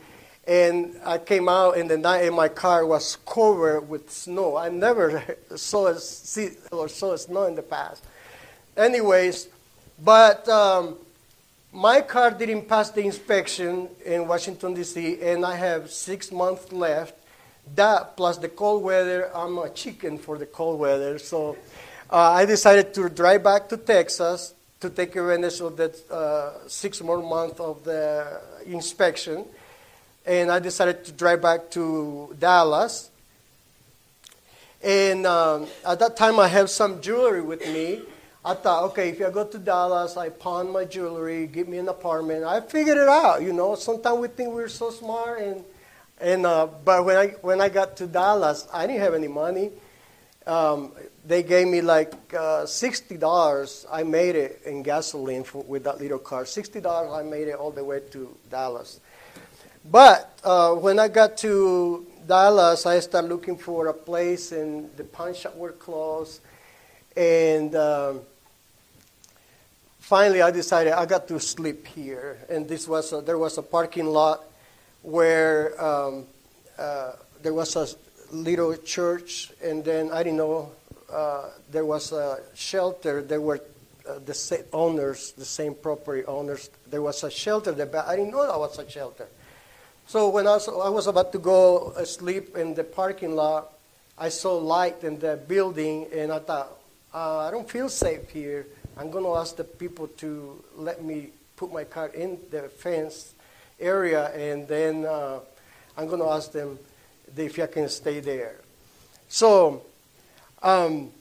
and 0.45 0.95
I 1.06 1.17
came 1.17 1.47
out 1.47 1.78
in 1.78 1.88
the 1.88 1.97
night, 1.97 2.26
and 2.26 2.36
my 2.36 2.49
car 2.49 2.86
was 2.86 3.17
covered 3.26 3.88
with 3.89 4.12
snow. 4.12 4.58
I 4.58 4.69
never 4.69 5.38
saw 5.56 5.88
a, 5.88 5.99
see 5.99 6.49
or 6.71 6.89
saw 6.89 7.15
snow 7.15 7.45
in 7.45 7.56
the 7.56 7.62
past. 7.62 8.04
Anyways, 8.76 9.47
but 10.04 10.47
um, 10.49 10.97
my 11.71 12.02
car 12.02 12.32
didn't 12.32 12.67
pass 12.67 12.91
the 12.91 13.02
inspection 13.02 13.88
in 14.06 14.28
Washington 14.28 14.73
D.C., 14.73 15.21
and 15.21 15.45
I 15.45 15.56
have 15.56 15.91
six 15.91 16.32
months 16.32 16.71
left 16.71 17.15
that 17.76 18.15
plus 18.17 18.38
the 18.38 18.49
cold 18.49 18.84
weather, 18.84 19.32
I'm 19.36 19.58
a 19.58 19.69
chicken 19.69 20.17
for 20.17 20.38
the 20.38 20.45
cold 20.45 20.80
weather. 20.80 21.17
So 21.19 21.58
uh, 22.10 22.32
I 22.32 22.45
decided 22.45 22.93
to 22.95 23.10
drive 23.10 23.43
back 23.43 23.69
to 23.69 23.78
Texas 23.78 24.54
to 24.80 24.89
take 24.89 25.15
advantage 25.15 25.62
of 25.62 25.78
that 25.78 26.12
uh, 26.12 26.67
six 26.67 27.02
more 27.02 27.21
months 27.21 27.60
of 27.60 27.84
the 27.84 28.41
inspection. 28.65 29.45
And 30.26 30.52
I 30.52 30.60
decided 30.60 31.04
to 31.06 31.12
drive 31.12 31.41
back 31.41 31.71
to 31.71 32.36
Dallas. 32.39 33.10
And 34.84 35.26
um, 35.26 35.67
at 35.88 35.99
that 35.99 36.17
time, 36.17 36.39
I 36.39 36.47
have 36.49 36.69
some 36.69 37.02
jewelry 37.02 37.41
with 37.41 37.62
me. 37.62 38.02
I 38.45 38.54
thought, 38.56 38.84
okay, 38.91 39.10
if 39.10 39.21
I 39.21 39.30
go 39.30 39.45
to 39.47 39.58
Dallas, 39.58 40.17
I 40.17 40.28
pawn 40.28 40.69
my 40.69 40.84
jewelry, 40.84 41.47
give 41.47 41.69
me 41.69 41.78
an 41.78 41.88
apartment. 41.88 42.43
I 42.43 42.60
figured 42.60 42.97
it 42.97 43.08
out, 43.08 43.41
you 43.41 43.54
know. 43.54 43.76
Sometimes 43.76 44.19
we 44.19 44.28
think 44.28 44.54
we're 44.54 44.67
so 44.67 44.91
smart 44.91 45.41
and 45.41 45.63
and 46.23 46.45
uh, 46.45 46.67
but 46.86 47.03
when 47.03 47.17
I 47.17 47.27
when 47.41 47.59
I 47.59 47.67
got 47.67 47.97
to 47.97 48.07
Dallas, 48.07 48.65
I 48.73 48.88
didn't 48.88 49.01
have 49.01 49.13
any 49.13 49.27
money. 49.27 49.71
Um, 50.47 50.91
they 51.25 51.43
gave 51.43 51.67
me 51.67 51.81
like 51.81 52.13
uh, 52.33 52.65
sixty 52.65 53.17
dollars. 53.17 53.86
I 53.91 54.03
made 54.03 54.36
it 54.36 54.62
in 54.65 54.83
gasoline 54.83 55.43
for, 55.43 55.63
with 55.63 55.83
that 55.83 55.99
little 55.99 56.19
car. 56.19 56.45
Sixty 56.45 56.79
dollars. 56.79 57.12
I 57.12 57.23
made 57.23 57.49
it 57.49 57.55
all 57.55 57.71
the 57.71 57.83
way 57.83 57.99
to 58.12 58.36
Dallas. 58.49 59.01
But 59.83 60.31
uh, 60.45 60.75
when 60.75 60.97
I 60.97 61.09
got 61.09 61.38
to 61.39 62.05
Dallas, 62.25 62.86
I 62.86 63.01
started 63.01 63.27
looking 63.27 63.57
for 63.57 63.88
a 63.88 63.93
place, 63.93 64.53
and 64.53 64.89
the 64.95 65.03
pawn 65.03 65.33
shop 65.33 65.57
were 65.57 65.73
closed. 65.73 66.39
And 67.17 67.75
um, 67.75 68.21
finally, 69.99 70.41
I 70.41 70.51
decided 70.51 70.93
I 70.93 71.05
got 71.05 71.27
to 71.27 71.39
sleep 71.39 71.86
here. 71.86 72.38
And 72.49 72.65
this 72.67 72.88
was 72.88 73.12
a, 73.12 73.19
there 73.19 73.38
was 73.38 73.57
a 73.57 73.62
parking 73.62 74.05
lot 74.05 74.45
where 75.03 75.79
um, 75.83 76.25
uh, 76.79 77.11
there 77.43 77.53
was 77.53 77.75
a 77.75 77.87
little 78.33 78.75
church, 78.77 79.51
and 79.63 79.85
then 79.85 80.11
I 80.11 80.23
didn't 80.23 80.37
know 80.37 80.71
uh, 81.11 81.49
there 81.69 81.85
was 81.85 82.11
a 82.11 82.39
shelter. 82.55 83.21
There 83.21 83.41
were 83.41 83.61
uh, 84.09 84.19
the 84.25 84.33
same 84.33 84.63
owners, 84.73 85.33
the 85.33 85.45
same 85.45 85.75
property 85.75 86.25
owners. 86.25 86.69
There 86.89 87.01
was 87.01 87.23
a 87.23 87.29
shelter 87.29 87.71
there, 87.71 87.85
but 87.85 88.07
I 88.07 88.15
didn't 88.15 88.31
know 88.31 88.47
that 88.47 88.57
was 88.57 88.79
a 88.79 88.89
shelter. 88.89 89.27
So 90.07 90.29
when 90.29 90.47
I 90.47 90.51
was, 90.51 90.67
I 90.67 90.89
was 90.89 91.07
about 91.07 91.31
to 91.33 91.39
go 91.39 91.93
sleep 92.03 92.57
in 92.57 92.73
the 92.73 92.83
parking 92.83 93.35
lot, 93.35 93.73
I 94.17 94.29
saw 94.29 94.55
light 94.57 95.03
in 95.03 95.19
the 95.19 95.37
building, 95.47 96.07
and 96.13 96.31
I 96.31 96.39
thought, 96.39 96.79
uh, 97.13 97.39
I 97.39 97.51
don't 97.51 97.69
feel 97.69 97.89
safe 97.89 98.29
here. 98.29 98.67
I'm 98.97 99.11
going 99.11 99.23
to 99.23 99.35
ask 99.35 99.55
the 99.55 99.63
people 99.63 100.07
to 100.17 100.63
let 100.75 101.03
me 101.03 101.29
put 101.55 101.71
my 101.71 101.83
car 101.83 102.07
in 102.09 102.37
the 102.51 102.69
fence 102.69 103.33
area, 103.84 104.30
and 104.34 104.67
then 104.67 105.06
uh, 105.06 105.39
I'm 105.98 106.08
going 106.08 106.19
to 106.19 106.30
ask 106.30 106.52
them 106.52 106.80
if 107.36 107.60
I 107.60 107.67
can 107.67 107.89
stay 107.89 108.19
there. 108.19 108.56
So 109.28 109.84
um, 110.62 111.12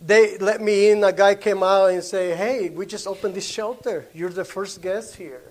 they 0.00 0.38
let 0.38 0.60
me 0.60 0.90
in. 0.90 1.04
A 1.04 1.12
guy 1.12 1.34
came 1.34 1.62
out 1.62 1.90
and 1.90 2.02
said, 2.02 2.36
"Hey, 2.36 2.70
we 2.70 2.86
just 2.86 3.06
opened 3.06 3.34
this 3.34 3.46
shelter. 3.46 4.06
You're 4.14 4.30
the 4.30 4.44
first 4.44 4.80
guest 4.80 5.16
here." 5.16 5.42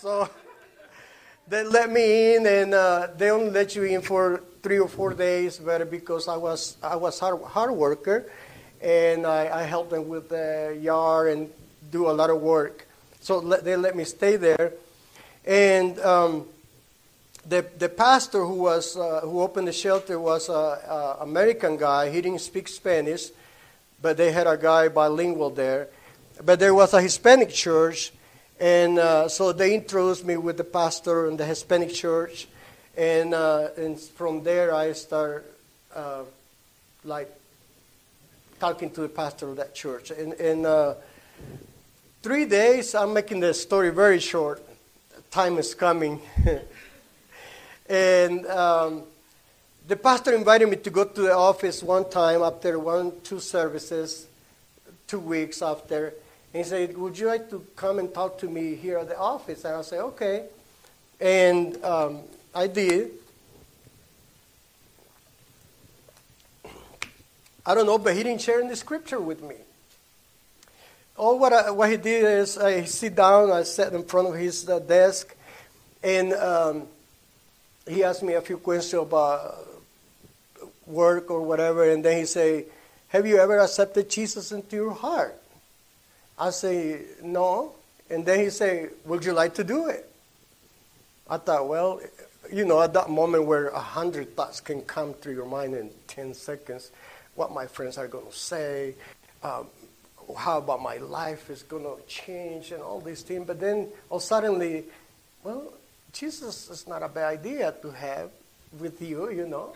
So 0.00 0.28
they 1.48 1.64
let 1.64 1.90
me 1.90 2.34
in, 2.34 2.46
and 2.46 2.74
uh, 2.74 3.08
they 3.16 3.30
only 3.30 3.50
let 3.50 3.76
you 3.76 3.84
in 3.84 4.02
for 4.02 4.42
three 4.62 4.78
or 4.78 4.88
four 4.88 5.12
days, 5.12 5.58
but 5.58 5.90
because 5.90 6.28
I 6.28 6.36
was 6.36 6.76
I 6.82 6.96
was 6.96 7.18
hard, 7.18 7.42
hard 7.42 7.72
worker, 7.72 8.26
and 8.80 9.26
I, 9.26 9.60
I 9.60 9.62
helped 9.64 9.90
them 9.90 10.08
with 10.08 10.28
the 10.28 10.78
yard 10.80 11.32
and 11.32 11.50
do 11.90 12.08
a 12.08 12.14
lot 12.14 12.30
of 12.30 12.40
work. 12.40 12.86
So 13.22 13.38
let, 13.38 13.64
they 13.64 13.76
let 13.76 13.96
me 13.96 14.04
stay 14.04 14.36
there. 14.36 14.72
And 15.46 15.98
um, 16.00 16.46
the, 17.48 17.64
the 17.78 17.88
pastor 17.88 18.44
who, 18.44 18.54
was, 18.54 18.96
uh, 18.96 19.20
who 19.22 19.40
opened 19.40 19.68
the 19.68 19.72
shelter 19.72 20.18
was 20.18 20.48
an 20.48 20.78
American 21.20 21.76
guy. 21.76 22.10
He 22.10 22.20
didn't 22.20 22.40
speak 22.40 22.68
Spanish, 22.68 23.30
but 24.00 24.16
they 24.16 24.32
had 24.32 24.46
a 24.46 24.56
guy 24.56 24.88
bilingual 24.88 25.50
there. 25.50 25.88
But 26.44 26.58
there 26.58 26.74
was 26.74 26.94
a 26.94 27.00
Hispanic 27.00 27.50
church, 27.50 28.12
and 28.58 28.98
uh, 28.98 29.28
so 29.28 29.52
they 29.52 29.74
introduced 29.74 30.24
me 30.24 30.36
with 30.36 30.56
the 30.56 30.64
pastor 30.64 31.28
in 31.28 31.36
the 31.36 31.44
Hispanic 31.44 31.92
church. 31.92 32.48
And, 32.96 33.34
uh, 33.34 33.68
and 33.76 33.98
from 33.98 34.42
there, 34.42 34.74
I 34.74 34.92
started 34.92 35.44
uh, 35.94 36.24
like 37.04 37.30
talking 38.58 38.90
to 38.90 39.02
the 39.02 39.08
pastor 39.08 39.48
of 39.48 39.56
that 39.56 39.74
church. 39.74 40.10
And, 40.10 40.32
and 40.34 40.66
uh, 40.66 40.94
three 42.22 42.44
days, 42.44 42.94
I'm 42.94 43.12
making 43.12 43.40
the 43.40 43.52
story 43.52 43.90
very 43.90 44.20
short. 44.20 44.62
Time 45.30 45.58
is 45.58 45.74
coming. 45.74 46.20
and 47.88 48.46
um, 48.46 49.02
the 49.88 49.96
pastor 49.96 50.32
invited 50.32 50.68
me 50.68 50.76
to 50.76 50.90
go 50.90 51.04
to 51.04 51.20
the 51.20 51.34
office 51.34 51.82
one 51.82 52.08
time 52.08 52.42
after 52.42 52.78
one, 52.78 53.12
two 53.24 53.40
services, 53.40 54.26
two 55.08 55.18
weeks 55.18 55.62
after. 55.62 56.14
And 56.54 56.64
he 56.64 56.68
said, 56.68 56.96
Would 56.96 57.18
you 57.18 57.26
like 57.26 57.50
to 57.50 57.66
come 57.74 57.98
and 57.98 58.12
talk 58.14 58.38
to 58.38 58.48
me 58.48 58.76
here 58.76 58.98
at 58.98 59.08
the 59.08 59.18
office? 59.18 59.64
And 59.64 59.74
I 59.74 59.82
said, 59.82 60.00
Okay. 60.00 60.46
And 61.20 61.82
um, 61.84 62.20
I 62.54 62.68
did. 62.68 63.10
I 67.64 67.74
don't 67.74 67.86
know, 67.86 67.98
but 67.98 68.14
he 68.14 68.22
didn't 68.22 68.40
share 68.40 68.60
in 68.60 68.68
the 68.68 68.76
scripture 68.76 69.20
with 69.20 69.42
me. 69.42 69.56
All 71.22 71.38
what, 71.38 71.52
I, 71.52 71.70
what 71.70 71.88
he 71.88 71.98
did 71.98 72.24
is 72.24 72.58
I 72.58 72.82
sit 72.82 73.14
down, 73.14 73.52
I 73.52 73.62
sat 73.62 73.92
in 73.92 74.02
front 74.02 74.26
of 74.26 74.34
his 74.34 74.68
uh, 74.68 74.80
desk, 74.80 75.32
and 76.02 76.32
um, 76.32 76.88
he 77.86 78.02
asked 78.02 78.24
me 78.24 78.32
a 78.32 78.40
few 78.40 78.58
questions 78.58 79.00
about 79.00 79.54
work 80.84 81.30
or 81.30 81.42
whatever, 81.42 81.88
and 81.88 82.04
then 82.04 82.18
he 82.18 82.24
say, 82.24 82.64
"Have 83.10 83.24
you 83.24 83.38
ever 83.38 83.60
accepted 83.60 84.10
Jesus 84.10 84.50
into 84.50 84.74
your 84.74 84.90
heart?" 84.90 85.40
I 86.36 86.50
say, 86.50 87.02
"No," 87.22 87.76
and 88.10 88.26
then 88.26 88.40
he 88.40 88.50
say, 88.50 88.88
"Would 89.04 89.24
you 89.24 89.32
like 89.32 89.54
to 89.54 89.62
do 89.62 89.86
it?" 89.86 90.10
I 91.30 91.36
thought, 91.36 91.68
well, 91.68 92.00
you 92.52 92.64
know, 92.64 92.82
at 92.82 92.94
that 92.94 93.10
moment 93.10 93.44
where 93.44 93.68
a 93.68 93.78
hundred 93.78 94.34
thoughts 94.34 94.58
can 94.60 94.82
come 94.82 95.14
through 95.14 95.34
your 95.34 95.46
mind 95.46 95.76
in 95.76 95.90
ten 96.08 96.34
seconds, 96.34 96.90
what 97.36 97.52
my 97.52 97.68
friends 97.68 97.96
are 97.96 98.08
going 98.08 98.26
to 98.26 98.36
say, 98.36 98.96
um, 99.44 99.68
how 100.36 100.58
about 100.58 100.82
my 100.82 100.96
life 100.98 101.50
is 101.50 101.62
going 101.62 101.84
to 101.84 101.96
change, 102.06 102.72
and 102.72 102.82
all 102.82 103.00
these 103.00 103.22
things. 103.22 103.46
But 103.46 103.60
then, 103.60 103.88
all 104.10 104.20
suddenly, 104.20 104.84
well, 105.44 105.72
Jesus 106.12 106.70
is 106.70 106.86
not 106.86 107.02
a 107.02 107.08
bad 107.08 107.38
idea 107.38 107.74
to 107.82 107.90
have 107.90 108.30
with 108.78 109.00
you, 109.00 109.30
you 109.30 109.46
know. 109.46 109.74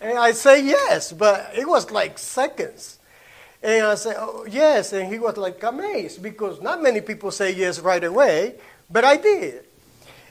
And 0.00 0.18
I 0.18 0.32
say 0.32 0.64
yes, 0.64 1.12
but 1.12 1.52
it 1.56 1.68
was 1.68 1.90
like 1.90 2.18
seconds. 2.18 2.98
And 3.62 3.86
I 3.86 3.94
said, 3.94 4.16
oh, 4.18 4.44
yes. 4.50 4.92
And 4.92 5.12
he 5.12 5.20
was 5.20 5.36
like 5.36 5.62
amazed 5.62 6.22
because 6.22 6.60
not 6.60 6.82
many 6.82 7.00
people 7.00 7.30
say 7.30 7.54
yes 7.54 7.78
right 7.78 8.02
away, 8.02 8.56
but 8.90 9.04
I 9.04 9.16
did. 9.16 9.64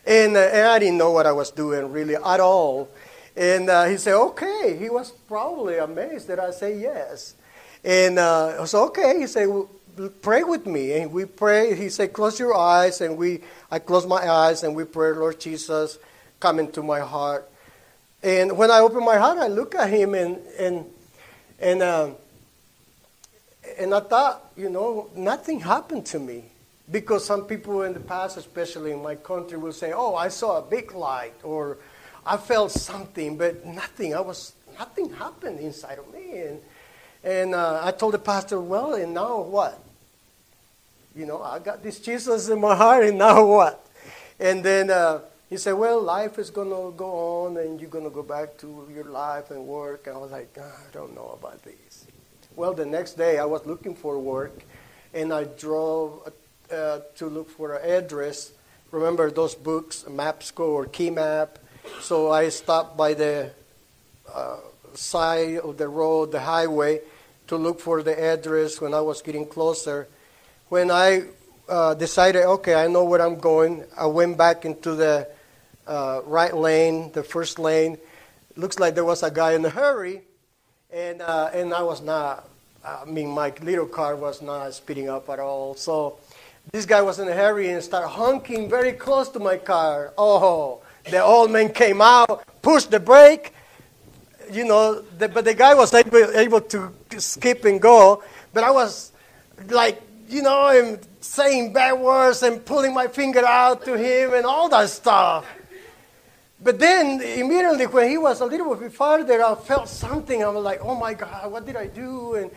And, 0.06 0.36
uh, 0.36 0.40
and 0.40 0.68
I 0.68 0.80
didn't 0.80 0.98
know 0.98 1.12
what 1.12 1.26
I 1.26 1.32
was 1.32 1.52
doing 1.52 1.92
really 1.92 2.16
at 2.16 2.40
all. 2.42 2.90
And 3.36 3.70
uh, 3.70 3.86
he 3.86 3.96
said, 3.96 4.16
okay. 4.16 4.76
He 4.78 4.90
was 4.90 5.12
probably 5.12 5.78
amazed 5.78 6.28
that 6.28 6.40
I 6.40 6.52
say 6.52 6.78
yes. 6.78 7.36
And 7.84 8.20
uh, 8.20 8.62
I 8.62 8.66
said, 8.66 8.82
okay. 8.86 9.20
He 9.20 9.28
said, 9.28 9.48
well, 9.48 9.70
pray 10.22 10.44
with 10.44 10.66
me. 10.66 10.94
And 10.94 11.12
we 11.12 11.26
pray. 11.26 11.76
He 11.76 11.90
said, 11.90 12.14
close 12.14 12.40
your 12.40 12.56
eyes. 12.56 13.02
And 13.02 13.18
we, 13.18 13.42
I 13.70 13.80
closed 13.80 14.08
my 14.08 14.30
eyes 14.30 14.64
and 14.64 14.76
we 14.76 14.84
pray, 14.84 15.12
Lord 15.12 15.40
Jesus, 15.40 15.98
come 16.40 16.60
into 16.60 16.84
my 16.84 17.00
heart. 17.00 17.48
And 18.24 18.56
when 18.58 18.70
I 18.70 18.80
open 18.80 19.04
my 19.04 19.18
heart, 19.18 19.40
I 19.40 19.48
look 19.48 19.74
at 19.74 19.90
him 19.90 20.14
and 20.14 20.38
and 20.60 20.86
and 21.60 21.82
um, 21.82 22.16
and 23.80 23.94
I 23.96 24.00
thought, 24.00 24.52
you 24.56 24.70
know, 24.70 25.10
nothing 25.16 25.60
happened 25.60 26.06
to 26.08 26.20
me 26.20 26.46
because 26.92 27.26
some 27.26 27.46
people 27.46 27.82
in 27.82 27.94
the 27.94 28.00
past, 28.00 28.38
especially 28.38 28.92
in 28.92 29.02
my 29.02 29.16
country, 29.16 29.58
will 29.58 29.74
say, 29.74 29.92
"Oh, 29.92 30.16
I 30.16 30.28
saw 30.28 30.60
a 30.60 30.62
big 30.62 30.94
light," 30.94 31.34
or 31.44 31.78
"I 32.26 32.38
felt 32.38 32.72
something," 32.72 33.38
but 33.38 33.66
nothing. 33.66 34.14
I 34.14 34.22
was 34.22 34.54
nothing 34.78 35.12
happened 35.14 35.60
inside 35.60 35.98
of 35.98 36.14
me, 36.14 36.42
and 36.42 36.62
and 37.24 37.56
uh, 37.56 37.82
I 37.84 37.92
told 37.92 38.14
the 38.14 38.20
pastor, 38.20 38.60
"Well, 38.60 38.94
and 38.94 39.14
now 39.14 39.42
what?" 39.42 39.82
You 41.16 41.26
know, 41.26 41.42
I 41.42 41.60
got 41.60 41.84
this 41.84 42.00
Jesus 42.00 42.50
in 42.50 42.60
my 42.62 42.76
heart, 42.76 43.06
and 43.06 43.18
now 43.18 43.46
what? 43.46 43.86
And 44.40 44.64
then. 44.64 44.90
Uh, 44.90 45.22
he 45.52 45.58
said, 45.58 45.74
Well, 45.74 46.02
life 46.02 46.40
is 46.40 46.50
going 46.50 46.70
to 46.70 46.96
go 46.96 47.44
on 47.44 47.58
and 47.58 47.82
you're 47.82 47.90
going 47.90 48.06
to 48.06 48.10
go 48.10 48.24
back 48.24 48.58
to 48.60 48.88
your 48.96 49.04
life 49.04 49.52
and 49.52 49.68
work. 49.68 50.08
And 50.08 50.16
I 50.16 50.18
was 50.18 50.32
like, 50.32 50.58
oh, 50.58 50.62
I 50.62 50.94
don't 50.94 51.14
know 51.14 51.38
about 51.38 51.62
this. 51.64 52.06
Well, 52.56 52.74
the 52.74 52.86
next 52.86 53.16
day 53.18 53.38
I 53.38 53.44
was 53.44 53.66
looking 53.66 53.94
for 53.94 54.18
work 54.18 54.58
and 55.14 55.34
I 55.34 55.44
drove 55.44 56.32
uh, 56.72 57.00
to 57.18 57.26
look 57.28 57.50
for 57.50 57.76
an 57.76 57.86
address. 57.86 58.54
Remember 58.92 59.30
those 59.30 59.54
books, 59.54 60.06
Mapsco 60.08 60.70
or 60.70 60.86
Key 60.86 61.10
Map? 61.10 61.60
So 62.00 62.32
I 62.32 62.48
stopped 62.48 62.96
by 62.96 63.14
the 63.14 63.52
uh, 64.34 64.56
side 64.94 65.58
of 65.58 65.78
the 65.78 65.90
road, 65.90 66.32
the 66.32 66.40
highway, 66.40 67.02
to 67.52 67.58
look 67.58 67.82
for 67.82 68.02
the 68.02 68.16
address 68.16 68.80
when 68.80 68.94
I 68.94 69.02
was 69.02 69.22
getting 69.22 69.46
closer. 69.46 70.08
When 70.70 70.90
I 70.90 71.24
uh, 71.68 71.96
decided, 71.96 72.44
okay, 72.46 72.76
I 72.76 72.88
know 72.88 73.04
where 73.04 73.22
I'm 73.22 73.36
going, 73.36 73.84
I 73.98 74.06
went 74.06 74.38
back 74.38 74.64
into 74.64 74.96
the 74.96 75.28
uh, 75.86 76.22
right 76.24 76.56
lane, 76.56 77.12
the 77.12 77.24
first 77.24 77.60
lane. 77.60 77.98
Looks 78.56 78.80
like 78.80 78.96
there 78.96 79.04
was 79.04 79.22
a 79.22 79.30
guy 79.30 79.52
in 79.52 79.66
a 79.66 79.70
hurry, 79.70 80.22
and 80.94 81.22
uh, 81.22 81.50
and 81.54 81.74
I 81.74 81.84
was 81.84 82.02
not. 82.02 82.48
I 82.86 83.04
mean, 83.04 83.28
my 83.28 83.52
little 83.62 83.86
car 83.86 84.16
was 84.16 84.42
not 84.42 84.74
speeding 84.74 85.10
up 85.10 85.28
at 85.28 85.40
all. 85.40 85.76
So 85.76 86.20
this 86.72 86.86
guy 86.86 87.02
was 87.02 87.20
in 87.20 87.28
a 87.28 87.34
hurry 87.34 87.70
and 87.70 87.84
started 87.84 88.08
honking 88.08 88.70
very 88.70 88.94
close 88.94 89.28
to 89.36 89.40
my 89.40 89.58
car. 89.58 90.14
Oh, 90.18 90.82
the 91.04 91.22
old 91.22 91.52
man 91.52 91.74
came 91.74 92.02
out, 92.02 92.48
pushed 92.62 92.92
the 92.92 93.00
brake. 93.02 93.54
You 94.52 94.66
know, 94.66 95.02
the, 95.18 95.30
but 95.30 95.46
the 95.46 95.54
guy 95.54 95.74
was 95.74 95.94
able, 95.94 96.18
able 96.36 96.62
to 96.62 96.94
skip 97.18 97.64
and 97.64 97.82
go. 97.82 98.24
But 98.54 98.64
I 98.66 98.72
was 98.72 99.12
like, 99.70 100.02
you 100.28 100.42
know, 100.42 100.68
I'm 100.68 101.00
saying 101.22 101.72
bad 101.72 101.94
words 101.94 102.44
and 102.44 102.64
pulling 102.66 102.94
my 102.94 103.08
finger 103.08 103.46
out 103.46 103.86
to 103.86 103.98
him 103.98 104.34
and 104.34 104.46
all 104.46 104.68
that 104.70 104.90
stuff. 104.90 105.46
But 106.64 106.80
then 106.80 107.22
immediately 107.22 107.88
when 107.88 108.10
he 108.10 108.18
was 108.18 108.42
a 108.42 108.46
little 108.46 108.76
bit 108.76 108.94
farther, 108.94 109.44
I 109.44 109.56
felt 109.56 109.88
something. 109.88 110.44
I 110.44 110.50
was 110.50 110.64
like, 110.64 110.80
oh 110.82 110.96
my 110.96 111.14
God, 111.14 111.52
what 111.52 111.66
did 111.66 111.76
I 111.76 111.88
do? 111.88 112.36
And, 112.36 112.52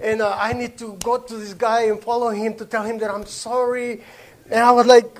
and 0.00 0.22
uh, 0.22 0.36
I 0.38 0.52
need 0.52 0.78
to 0.78 0.96
go 1.02 1.18
to 1.18 1.36
this 1.36 1.52
guy 1.54 1.82
and 1.82 2.00
follow 2.00 2.30
him 2.30 2.54
to 2.54 2.64
tell 2.64 2.84
him 2.84 2.98
that 2.98 3.10
I'm 3.10 3.26
sorry. 3.26 4.02
And 4.46 4.60
I 4.60 4.70
was 4.70 4.86
like, 4.86 5.18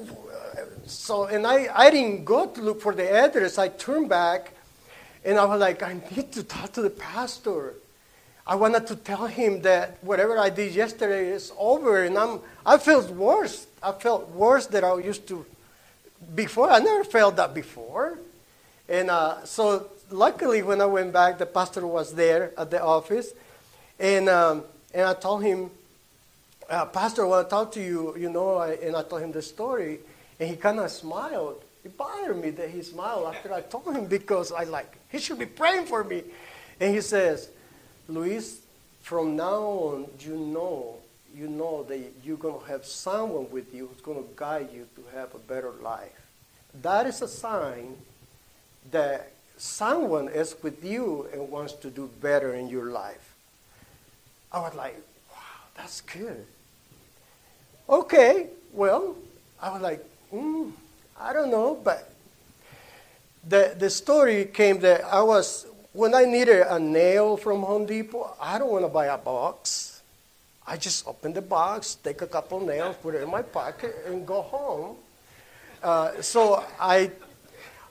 so, 0.86 1.24
and 1.24 1.46
I, 1.46 1.68
I 1.74 1.90
didn't 1.90 2.24
go 2.24 2.46
to 2.46 2.62
look 2.62 2.80
for 2.80 2.94
the 2.94 3.10
address. 3.10 3.58
I 3.58 3.68
turned 3.68 4.08
back 4.08 4.54
and 5.24 5.38
I 5.38 5.44
was 5.44 5.60
like, 5.60 5.82
I 5.82 6.00
need 6.14 6.32
to 6.32 6.42
talk 6.42 6.72
to 6.72 6.82
the 6.82 6.90
pastor. 6.90 7.74
I 8.46 8.54
wanted 8.54 8.86
to 8.88 8.96
tell 8.96 9.26
him 9.26 9.62
that 9.62 9.98
whatever 10.02 10.38
I 10.38 10.50
did 10.50 10.74
yesterday 10.74 11.28
is 11.28 11.52
over 11.58 12.04
and 12.04 12.16
I'm, 12.16 12.40
I 12.64 12.78
felt 12.78 13.10
worse. 13.10 13.66
I 13.82 13.92
felt 13.92 14.30
worse 14.30 14.66
than 14.66 14.84
I 14.84 14.96
used 14.96 15.28
to 15.28 15.46
before. 16.34 16.70
I 16.70 16.78
never 16.78 17.04
felt 17.04 17.36
that 17.36 17.54
before. 17.54 18.18
And 18.88 19.10
uh, 19.10 19.44
so, 19.44 19.86
luckily, 20.10 20.62
when 20.62 20.80
I 20.80 20.86
went 20.86 21.12
back, 21.12 21.38
the 21.38 21.46
pastor 21.46 21.86
was 21.86 22.12
there 22.14 22.52
at 22.58 22.70
the 22.70 22.82
office, 22.82 23.32
and 24.00 24.28
um, 24.28 24.64
and 24.92 25.06
I 25.06 25.14
told 25.14 25.44
him, 25.44 25.70
uh, 26.68 26.86
Pastor, 26.86 27.24
I 27.24 27.28
want 27.28 27.46
to 27.46 27.50
talk 27.50 27.72
to 27.72 27.80
you, 27.80 28.16
you 28.16 28.28
know, 28.28 28.56
I, 28.56 28.72
and 28.72 28.96
I 28.96 29.02
told 29.04 29.22
him 29.22 29.30
the 29.30 29.42
story, 29.42 30.00
and 30.40 30.48
he 30.48 30.56
kind 30.56 30.80
of 30.80 30.90
smiled. 30.90 31.62
It 31.84 31.96
bothered 31.96 32.40
me 32.40 32.50
that 32.50 32.70
he 32.70 32.82
smiled 32.82 33.34
after 33.34 33.52
I 33.52 33.62
told 33.62 33.94
him 33.94 34.06
because 34.06 34.52
I 34.52 34.64
like 34.64 34.96
he 35.08 35.18
should 35.18 35.38
be 35.38 35.46
praying 35.46 35.86
for 35.86 36.04
me, 36.04 36.22
and 36.78 36.94
he 36.94 37.00
says, 37.00 37.48
Luis, 38.08 38.60
from 39.02 39.36
now 39.36 39.62
on, 39.62 40.06
you 40.20 40.36
know, 40.36 40.96
you 41.34 41.48
know 41.48 41.84
that 41.84 41.98
you're 42.24 42.36
going 42.36 42.60
to 42.60 42.66
have 42.66 42.84
someone 42.84 43.50
with 43.50 43.74
you 43.74 43.86
who's 43.86 44.00
going 44.02 44.18
to 44.18 44.28
guide 44.36 44.68
you 44.72 44.86
to 44.96 45.16
have 45.16 45.34
a 45.34 45.38
better 45.38 45.72
life. 45.82 46.26
That 46.82 47.06
is 47.06 47.22
a 47.22 47.28
sign 47.28 47.96
that 48.90 49.32
someone 49.56 50.28
is 50.28 50.56
with 50.62 50.84
you 50.84 51.28
and 51.32 51.50
wants 51.50 51.72
to 51.74 51.90
do 51.90 52.10
better 52.20 52.54
in 52.54 52.68
your 52.68 52.90
life. 52.90 53.34
I 54.52 54.60
was 54.60 54.74
like, 54.74 54.96
wow, 55.30 55.38
that's 55.76 56.00
good. 56.00 56.44
Okay, 57.88 58.48
well, 58.72 59.16
I 59.60 59.70
was 59.72 59.82
like, 59.82 60.04
mm, 60.32 60.72
I 61.20 61.32
don't 61.34 61.50
know, 61.50 61.78
but 61.82 62.10
the, 63.46 63.74
the 63.78 63.90
story 63.90 64.46
came 64.46 64.80
that 64.80 65.04
I 65.04 65.22
was, 65.22 65.66
when 65.92 66.14
I 66.14 66.24
needed 66.24 66.64
a 66.66 66.78
nail 66.78 67.36
from 67.36 67.60
Home 67.62 67.84
Depot, 67.84 68.34
I 68.40 68.58
don't 68.58 68.70
want 68.70 68.84
to 68.84 68.88
buy 68.88 69.06
a 69.06 69.18
box. 69.18 70.00
I 70.66 70.76
just 70.76 71.06
open 71.06 71.32
the 71.32 71.42
box, 71.42 71.96
take 71.96 72.22
a 72.22 72.26
couple 72.26 72.60
nails, 72.60 72.96
put 73.02 73.14
it 73.14 73.22
in 73.22 73.30
my 73.30 73.42
pocket, 73.42 73.94
and 74.06 74.26
go 74.26 74.40
home. 74.42 74.96
Uh, 75.82 76.22
so 76.22 76.64
I 76.78 77.10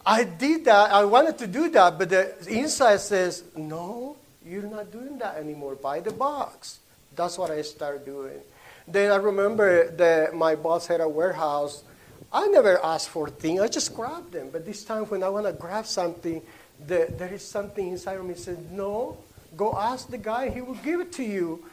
I 0.06 0.24
did 0.24 0.66
that. 0.66 0.92
I 0.92 1.04
wanted 1.04 1.38
to 1.40 1.48
do 1.48 1.70
that, 1.70 2.00
but 2.00 2.10
the 2.10 2.34
inside 2.48 3.02
says, 3.02 3.44
no, 3.56 4.16
you're 4.46 4.64
not 4.64 4.92
doing 4.92 5.18
that 5.20 5.38
anymore. 5.38 5.76
Buy 5.76 6.00
the 6.00 6.12
box. 6.12 6.80
That's 7.16 7.38
what 7.38 7.52
I 7.52 7.62
started 7.62 8.06
doing. 8.06 8.40
Then 8.88 9.12
I 9.12 9.18
remember 9.18 9.92
that 9.92 10.34
my 10.34 10.56
boss 10.56 10.88
had 10.88 11.02
a 11.02 11.10
warehouse. 11.10 11.84
I 12.32 12.48
never 12.48 12.84
asked 12.84 13.10
for 13.10 13.30
things. 13.30 13.60
I 13.60 13.68
just 13.68 13.96
grabbed 13.96 14.32
them. 14.32 14.50
But 14.52 14.66
this 14.66 14.84
time 14.84 15.06
when 15.06 15.24
I 15.24 15.30
want 15.30 15.48
to 15.48 15.54
grab 15.54 15.86
something, 15.86 16.42
the, 16.86 17.14
there 17.18 17.34
is 17.34 17.44
something 17.44 17.88
inside 17.88 18.18
of 18.18 18.26
me 18.26 18.34
that 18.34 18.40
said, 18.40 18.72
no, 18.72 19.18
go 19.58 19.74
ask 19.78 20.10
the 20.10 20.18
guy. 20.18 20.50
He 20.50 20.62
will 20.62 20.76
give 20.76 21.00
it 21.00 21.12
to 21.14 21.24
you. 21.24 21.64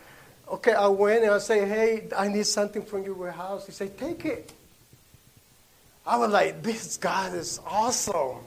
Okay, 0.48 0.72
I 0.72 0.86
went 0.86 1.24
and 1.24 1.32
I 1.32 1.38
say, 1.38 1.66
hey, 1.68 2.08
I 2.16 2.28
need 2.28 2.46
something 2.46 2.82
from 2.82 3.02
your 3.02 3.14
warehouse. 3.14 3.66
He 3.66 3.72
said, 3.72 3.98
take 3.98 4.24
it. 4.24 4.52
I 6.06 6.16
was 6.18 6.30
like, 6.30 6.62
this 6.62 6.96
guy 6.96 7.28
is 7.30 7.60
awesome. 7.66 8.38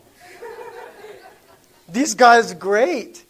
this 1.89 2.13
guy 2.13 2.37
is 2.37 2.53
great. 2.53 3.25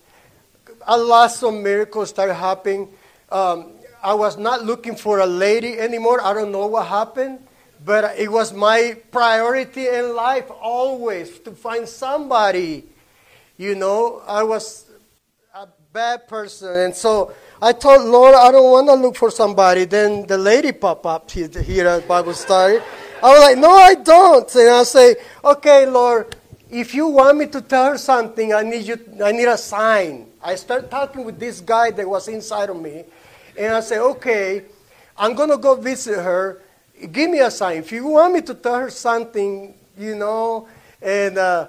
A 0.86 0.98
lot 0.98 1.42
of 1.42 1.54
miracles 1.56 2.10
started 2.10 2.36
happening. 2.36 2.88
Um, 3.32 3.72
I 4.04 4.14
was 4.14 4.38
not 4.38 4.64
looking 4.64 4.96
for 4.96 5.20
a 5.20 5.26
lady 5.26 5.80
anymore. 5.80 6.22
I 6.22 6.34
don't 6.34 6.52
know 6.52 6.68
what 6.68 6.88
happened, 6.88 7.40
but 7.84 8.18
it 8.18 8.32
was 8.32 8.54
my 8.54 8.98
priority 9.12 9.88
in 9.88 10.16
life 10.16 10.50
always 10.62 11.40
to 11.40 11.52
find 11.52 11.88
somebody. 11.88 12.86
You 13.58 13.76
know, 13.76 14.22
I 14.28 14.44
was 14.44 14.86
a 15.54 15.68
bad 15.94 16.28
person, 16.28 16.76
and 16.76 16.96
so 16.96 17.34
I 17.62 17.74
told 17.74 18.08
Lord, 18.08 18.36
I 18.36 18.52
don't 18.52 18.72
want 18.72 18.88
to 18.88 18.96
look 18.96 19.16
for 19.16 19.32
somebody. 19.32 19.86
Then 19.86 20.28
the 20.28 20.38
lady 20.38 20.72
pop 20.72 21.06
up 21.06 21.30
here, 21.32 21.88
at 21.88 22.08
Bible 22.08 22.34
study. 22.34 22.80
I 23.22 23.30
was 23.32 23.40
like, 23.40 23.58
no, 23.58 23.72
I 23.72 23.96
don't. 23.96 24.56
And 24.56 24.70
I 24.70 24.84
say, 24.84 25.18
okay, 25.44 25.86
Lord, 25.86 26.36
if 26.70 26.94
you 26.94 27.08
want 27.08 27.38
me 27.38 27.48
to 27.48 27.62
tell 27.62 27.92
her 27.92 27.98
something, 27.98 28.54
I 28.54 28.64
need 28.64 28.86
you. 28.88 28.98
I 29.24 29.32
need 29.32 29.48
a 29.48 29.58
sign. 29.58 30.28
I 30.42 30.56
start 30.56 30.90
talking 30.90 31.26
with 31.26 31.38
this 31.38 31.60
guy 31.60 31.92
that 31.92 32.08
was 32.08 32.28
inside 32.28 32.70
of 32.70 32.80
me, 32.80 33.04
and 33.58 33.74
I 33.74 33.80
say, 33.82 34.00
okay, 34.00 34.64
I'm 35.18 35.34
gonna 35.34 35.58
go 35.58 35.76
visit 35.76 36.16
her. 36.16 36.62
Give 37.00 37.30
me 37.30 37.40
a 37.40 37.52
sign. 37.52 37.78
If 37.78 37.92
you 37.92 38.08
want 38.08 38.34
me 38.34 38.42
to 38.42 38.54
tell 38.54 38.80
her 38.80 38.90
something, 38.90 39.74
you 39.98 40.16
know, 40.16 40.68
and, 41.02 41.38
uh, 41.38 41.68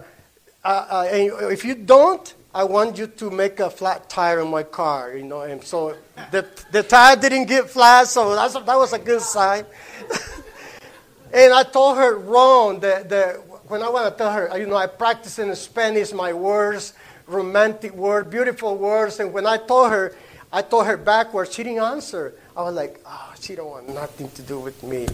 and 0.65 1.33
if 1.53 1.65
you 1.65 1.75
don't, 1.75 2.35
I 2.53 2.65
want 2.65 2.99
you 2.99 3.07
to 3.07 3.31
make 3.31 3.61
a 3.61 3.71
flat 3.71 4.11
tire 4.11 4.41
in 4.41 4.49
my 4.49 4.65
car, 4.65 5.17
you 5.17 5.23
know. 5.23 5.43
And 5.43 5.63
so 5.63 5.97
the, 6.33 6.47
the 6.73 6.83
tire 6.83 7.15
didn't 7.15 7.45
get 7.45 7.71
flat, 7.71 8.09
so 8.09 8.35
that's, 8.35 8.55
that 8.55 8.67
was 8.67 8.93
a 8.93 8.99
good 8.99 9.21
sign. 9.21 9.65
and 11.33 11.53
I 11.53 11.63
told 11.63 11.97
her 11.97 12.19
wrong. 12.19 12.81
The, 12.81 13.05
the, 13.09 13.41
when 13.69 13.85
I 13.85 13.89
want 13.89 14.13
to 14.13 14.19
tell 14.19 14.33
her, 14.33 14.59
you 14.59 14.67
know, 14.67 14.75
I 14.75 14.89
practice 14.89 15.39
in 15.39 15.55
Spanish 15.55 16.13
my 16.13 16.33
words, 16.33 16.95
romantic 17.29 17.95
words, 17.95 18.29
beautiful 18.29 18.77
words. 18.77 19.21
And 19.21 19.33
when 19.33 19.47
I 19.47 19.57
told 19.57 19.93
her, 19.93 20.17
I 20.53 20.63
told 20.63 20.87
her 20.87 20.97
backwards, 20.97 21.55
she 21.55 21.63
didn't 21.63 21.79
answer. 21.79 22.35
I 22.57 22.63
was 22.63 22.75
like, 22.75 23.01
oh, 23.07 23.30
she 23.41 23.55
don't 23.55 23.71
want 23.71 23.89
nothing 23.89 24.31
to 24.33 24.43
do 24.43 24.61
with 24.61 24.83
me. 24.83 25.09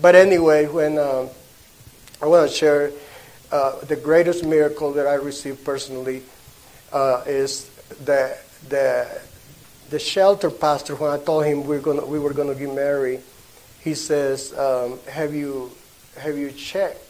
But 0.00 0.16
anyway, 0.16 0.66
when 0.66 0.98
um, 0.98 1.28
I 2.20 2.26
want 2.26 2.50
to 2.50 2.54
share 2.54 2.90
uh, 3.52 3.78
the 3.84 3.94
greatest 3.94 4.44
miracle 4.44 4.92
that 4.94 5.06
I 5.06 5.14
received 5.14 5.64
personally 5.64 6.22
uh, 6.92 7.22
is 7.26 7.70
the, 8.04 8.36
the, 8.68 9.20
the 9.90 9.98
shelter 10.00 10.50
pastor, 10.50 10.96
when 10.96 11.10
I 11.10 11.18
told 11.18 11.44
him 11.44 11.62
we 11.62 11.76
were 11.76 11.78
gonna 11.78 12.04
we 12.04 12.18
were 12.18 12.32
to 12.32 12.54
get 12.54 12.74
married, 12.74 13.22
he 13.80 13.94
says, 13.94 14.52
um, 14.58 14.98
have, 15.08 15.32
you, 15.32 15.70
have 16.16 16.36
you 16.36 16.50
checked 16.50 17.04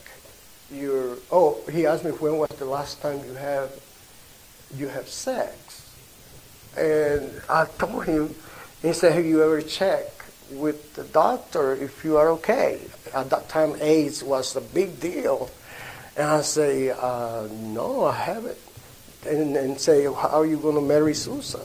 your, 0.71 1.17
oh, 1.33 1.59
he 1.73 1.87
asked 1.87 2.05
me 2.05 2.11
when 2.11 2.37
was 2.37 2.51
the 2.51 2.67
last 2.67 3.01
time 3.01 3.25
you 3.25 3.33
have, 3.33 3.73
you 4.77 4.89
have 4.89 5.09
sex? 5.09 5.91
And 6.77 7.33
I 7.49 7.65
told 7.65 8.05
him, 8.05 8.35
he 8.83 8.93
said, 8.93 9.13
have 9.15 9.25
you 9.25 9.43
ever 9.43 9.63
checked 9.63 10.18
with 10.51 10.95
the 10.95 11.05
doctor 11.05 11.75
if 11.75 12.05
you 12.05 12.17
are 12.17 12.31
okay? 12.31 12.81
At 13.15 13.31
that 13.31 13.49
time, 13.49 13.75
AIDS 13.81 14.23
was 14.23 14.57
a 14.57 14.61
big 14.61 15.01
deal. 15.01 15.51
And 16.17 16.27
I 16.27 16.41
say, 16.43 16.91
uh, 16.91 17.49
no, 17.51 18.07
I 18.07 18.15
haven't 18.15 18.59
and, 19.27 19.57
and 19.57 19.81
say, 19.81 20.05
How 20.05 20.41
are 20.41 20.47
you 20.47 20.59
going 20.59 20.75
to 20.75 20.81
marry 20.81 21.15
Susan? 21.15 21.61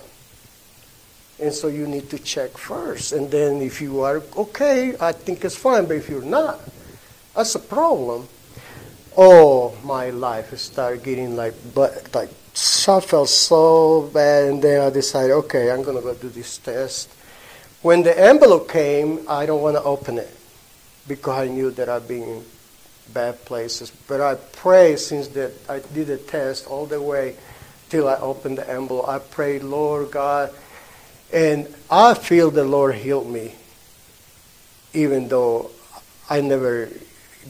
And 1.40 1.54
so 1.54 1.68
you 1.68 1.88
need 1.88 2.10
to 2.12 2.20
check 2.20 2.58
first. 2.58 3.12
And 3.12 3.30
then 3.30 3.62
if 3.62 3.82
you 3.82 4.02
are 4.02 4.22
okay, 4.38 4.96
I 5.00 5.12
think 5.12 5.44
it's 5.44 5.56
fine. 5.56 5.86
But 5.86 5.98
if 5.98 6.10
you're 6.10 6.22
not, 6.22 6.62
that's 7.36 7.56
a 7.56 7.60
problem. 7.60 8.28
Oh, 9.18 9.76
my 9.84 10.10
life 10.10 10.56
started 10.58 11.04
getting 11.04 11.36
like, 11.36 11.54
but 11.74 12.14
like, 12.14 12.30
I 12.30 13.00
felt 13.00 13.30
so 13.30 14.10
bad. 14.14 14.50
And 14.50 14.62
then 14.62 14.82
I 14.82 14.90
decided, 14.90 15.32
okay, 15.46 15.72
I'm 15.72 15.84
going 15.84 15.98
to 15.98 16.04
go 16.04 16.14
do 16.14 16.30
this 16.30 16.58
test. 16.60 17.10
When 17.84 18.02
the 18.02 18.18
envelope 18.18 18.70
came, 18.70 19.26
I 19.28 19.46
don't 19.46 19.62
want 19.62 19.76
to 19.76 19.84
open 19.84 20.18
it 20.18 20.34
because 21.06 21.38
I 21.38 21.52
knew 21.52 21.70
that 21.72 21.90
I'd 21.90 22.08
been 22.08 22.24
in 22.24 22.46
bad 23.14 23.44
places. 23.44 23.92
But 24.08 24.22
I 24.22 24.36
pray 24.36 24.96
since 24.96 25.28
that 25.36 25.52
I 25.68 25.80
did 25.94 26.08
the 26.08 26.18
test 26.18 26.66
all 26.66 26.86
the 26.86 27.02
way 27.02 27.36
till 27.90 28.08
I 28.08 28.16
opened 28.16 28.60
the 28.60 28.70
envelope. 28.70 29.10
I 29.10 29.20
prayed, 29.20 29.64
Lord 29.64 30.12
God, 30.12 30.54
and 31.34 31.68
I 31.92 32.14
feel 32.14 32.52
the 32.52 32.64
Lord 32.64 32.96
healed 32.96 33.30
me, 33.30 33.54
even 34.94 35.28
though 35.28 35.70
I 36.30 36.40
never 36.40 36.88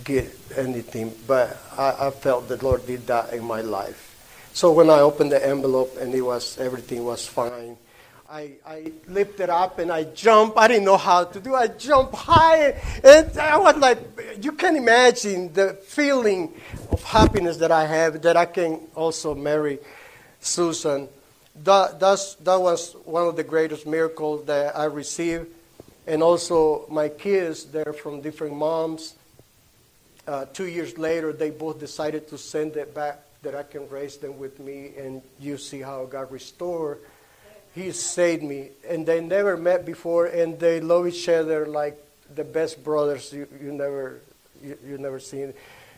get 0.04 0.36
anything. 0.58 1.14
But 1.28 1.62
I, 1.78 2.08
I 2.08 2.10
felt 2.10 2.48
the 2.48 2.58
Lord 2.58 2.88
did 2.88 3.06
that 3.06 3.34
in 3.34 3.44
my 3.44 3.62
life. 3.62 4.50
So 4.54 4.72
when 4.72 4.90
I 4.90 5.02
opened 5.02 5.32
the 5.32 5.46
envelope 5.46 5.96
and 5.98 6.12
it 6.12 6.22
was 6.22 6.58
everything 6.58 7.06
was 7.06 7.28
fine, 7.28 7.78
I, 8.34 8.54
I 8.66 8.92
lifted 9.08 9.52
up 9.52 9.78
and 9.78 9.92
I 9.92 10.06
jumped. 10.06 10.58
I 10.58 10.68
didn't 10.68 10.86
know 10.86 10.98
how 10.98 11.24
to 11.24 11.40
do. 11.40 11.54
I 11.54 11.68
jumped 11.68 12.16
high, 12.16 12.82
and 13.04 13.38
I 13.38 13.58
was 13.58 13.78
like, 13.78 14.00
you 14.42 14.54
can 14.54 14.76
imagine 14.76 15.54
the 15.54 15.76
feeling 15.86 16.52
of 16.90 17.04
happiness 17.04 17.58
that 17.58 17.72
I 17.72 17.86
have 17.86 18.24
that 18.24 18.36
I 18.36 18.46
can 18.46 18.80
also 18.96 19.36
marry 19.36 19.78
Susan. 20.40 21.10
That, 21.64 22.00
that's, 22.00 22.34
that 22.36 22.60
was 22.60 22.94
one 23.06 23.28
of 23.28 23.36
the 23.36 23.44
greatest 23.44 23.86
miracles 23.86 24.46
that 24.46 24.76
I 24.76 24.86
received. 24.86 25.46
And 26.08 26.24
also, 26.24 26.88
my 26.90 27.10
kids, 27.10 27.66
they're 27.66 27.94
from 27.94 28.22
different 28.22 28.56
moms. 28.56 29.14
Uh, 30.26 30.46
two 30.46 30.66
years 30.66 30.98
later, 30.98 31.34
they 31.34 31.52
both 31.52 31.80
decided 31.80 32.28
to 32.30 32.40
send 32.40 32.78
it 32.78 32.96
back 32.96 33.20
that 33.44 33.54
I 33.54 33.62
can 33.62 33.88
raise 33.90 34.18
them 34.18 34.40
with 34.40 34.60
me, 34.60 34.94
and 34.98 35.22
you 35.40 35.60
see 35.60 35.82
how 35.82 36.06
God 36.06 36.32
restored 36.32 36.98
he 37.74 37.92
saved 37.92 38.44
me. 38.44 38.70
And 38.88 39.06
they 39.06 39.22
never 39.22 39.58
met 39.58 39.86
before, 39.86 40.28
and 40.28 40.60
they 40.60 40.80
love 40.80 41.08
each 41.08 41.28
other 41.28 41.66
like 41.66 41.98
the 42.34 42.44
best 42.44 42.84
brothers 42.84 43.32
you, 43.32 43.48
you 43.62 43.72
never 43.72 44.20
you, 44.64 44.78
you 44.86 44.98
never 44.98 45.20
seen. 45.20 45.54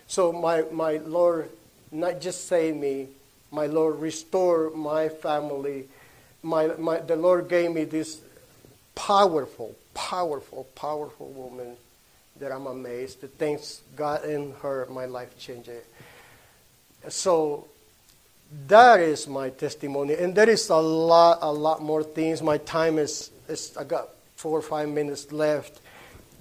So 0.08 0.32
my, 0.32 0.64
my 0.72 0.98
Lord 0.98 1.50
not 1.92 2.20
just 2.20 2.48
saved 2.48 2.78
me, 2.78 3.08
my 3.52 3.68
Lord 3.68 4.00
restore 4.00 4.72
my 4.72 5.10
family. 5.10 5.86
My, 6.44 6.68
my, 6.78 6.98
the 7.00 7.16
Lord 7.16 7.48
gave 7.48 7.72
me 7.72 7.86
this 7.86 8.20
powerful, 8.96 9.76
powerful, 9.94 10.68
powerful 10.76 11.28
woman 11.30 11.76
that 12.40 12.52
I'm 12.52 12.68
amazed. 12.68 13.22
The 13.22 13.28
things 13.28 13.82
God 13.96 14.26
in 14.26 14.54
her, 14.62 14.88
my 14.90 15.06
life 15.06 15.38
changed. 15.40 15.70
So 17.08 17.68
that 18.68 19.00
is 19.00 19.28
my 19.28 19.50
testimony. 19.50 20.16
And 20.16 20.36
there 20.36 20.50
is 20.50 20.70
a 20.70 20.76
lot, 20.76 21.40
a 21.42 21.52
lot 21.52 21.82
more 21.82 22.04
things. 22.04 22.42
My 22.42 22.58
time 22.58 22.98
is, 22.98 23.32
is 23.48 23.76
I 23.78 23.84
got 23.84 24.10
four 24.36 24.58
or 24.58 24.62
five 24.62 24.90
minutes 24.90 25.32
left. 25.32 25.80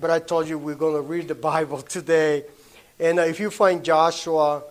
But 0.00 0.10
I 0.10 0.18
told 0.18 0.48
you 0.48 0.58
we're 0.58 0.74
going 0.74 0.94
to 0.94 1.00
read 1.00 1.28
the 1.28 1.34
Bible 1.52 1.82
today. 1.82 2.44
And 2.98 3.18
uh, 3.18 3.22
if 3.22 3.40
you 3.40 3.50
find 3.50 3.84
Joshua 3.84 4.62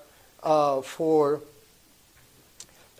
uh, 0.41 0.81
4, 0.81 1.41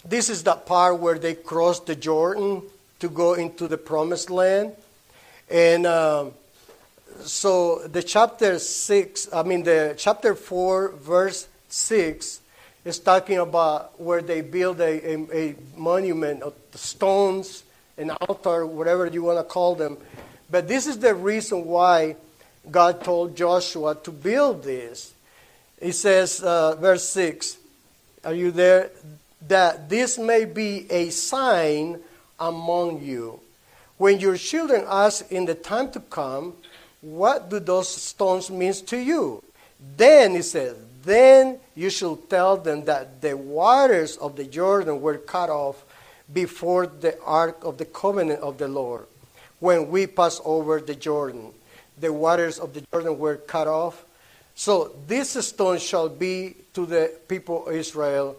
this 0.06 0.30
is 0.30 0.44
the 0.44 0.56
part 0.56 1.00
where 1.00 1.18
they 1.18 1.34
crossed 1.34 1.86
the 1.86 1.96
Jordan 1.96 2.62
to 3.00 3.10
go 3.10 3.34
into 3.36 3.68
the 3.68 3.78
promised 3.78 4.30
land. 4.30 4.74
And 5.50 5.86
um, 5.86 6.34
so 7.22 7.88
the 7.88 8.04
chapter 8.04 8.60
6, 8.60 9.30
I 9.34 9.44
mean, 9.44 9.64
the 9.64 9.96
chapter 9.98 10.36
4, 10.36 10.90
verse 10.94 11.48
6 11.70 12.42
is 12.86 13.00
talking 13.00 13.38
about 13.38 14.00
where 14.00 14.22
they 14.22 14.42
build 14.42 14.80
a, 14.82 15.14
a, 15.14 15.18
a 15.34 15.56
monument 15.78 16.44
of 16.44 16.54
stones, 16.76 17.64
an 17.98 18.12
altar, 18.12 18.66
whatever 18.66 19.08
you 19.08 19.24
want 19.24 19.40
to 19.40 19.44
call 19.44 19.76
them. 19.76 19.98
But 20.50 20.68
this 20.68 20.88
is 20.88 21.00
the 21.00 21.16
reason 21.16 21.66
why 21.66 22.16
God 22.70 23.04
told 23.04 23.36
Joshua 23.36 23.96
to 24.04 24.12
build 24.12 24.64
this. 24.64 25.14
He 25.82 25.92
says, 25.92 26.42
uh, 26.42 26.76
verse 26.76 27.08
6, 27.10 27.58
are 28.24 28.34
you 28.34 28.52
there? 28.52 28.92
That 29.48 29.90
this 29.90 30.18
may 30.18 30.46
be 30.46 30.90
a 30.90 31.10
sign 31.10 32.00
among 32.40 33.02
you. 33.02 33.40
When 33.98 34.20
your 34.20 34.38
children 34.38 34.86
ask 34.88 35.32
in 35.32 35.46
the 35.46 35.56
time 35.56 35.92
to 35.92 36.00
come, 36.00 36.54
what 37.02 37.50
do 37.50 37.60
those 37.60 37.90
stones 37.90 38.50
mean 38.50 38.74
to 38.74 38.98
you? 38.98 39.44
Then 39.98 40.36
he 40.36 40.42
says, 40.42 40.78
then 41.04 41.60
you 41.76 41.90
shall 41.90 42.16
tell 42.16 42.58
them 42.58 42.86
that 42.86 43.22
the 43.22 43.36
waters 43.36 44.18
of 44.18 44.36
the 44.36 44.46
Jordan 44.46 45.02
were 45.02 45.18
cut 45.18 45.50
off 45.50 45.84
before 46.32 46.88
the 46.88 47.20
ark 47.24 47.64
of 47.64 47.78
the 47.78 47.86
covenant 47.86 48.40
of 48.42 48.58
the 48.58 48.68
Lord. 48.68 49.06
When 49.60 49.90
we 49.90 50.08
pass 50.08 50.42
over 50.44 50.80
the 50.80 50.96
Jordan, 50.96 51.52
the 52.00 52.12
waters 52.12 52.60
of 52.60 52.74
the 52.74 52.82
Jordan 52.92 53.20
were 53.20 53.38
cut 53.38 53.68
off. 53.68 54.04
So 54.56 54.96
this 55.08 55.32
stone 55.46 55.80
shall 55.80 56.10
be 56.10 56.56
to 56.74 56.86
the 56.86 57.12
people 57.28 57.68
of 57.68 57.76
Israel 57.76 58.36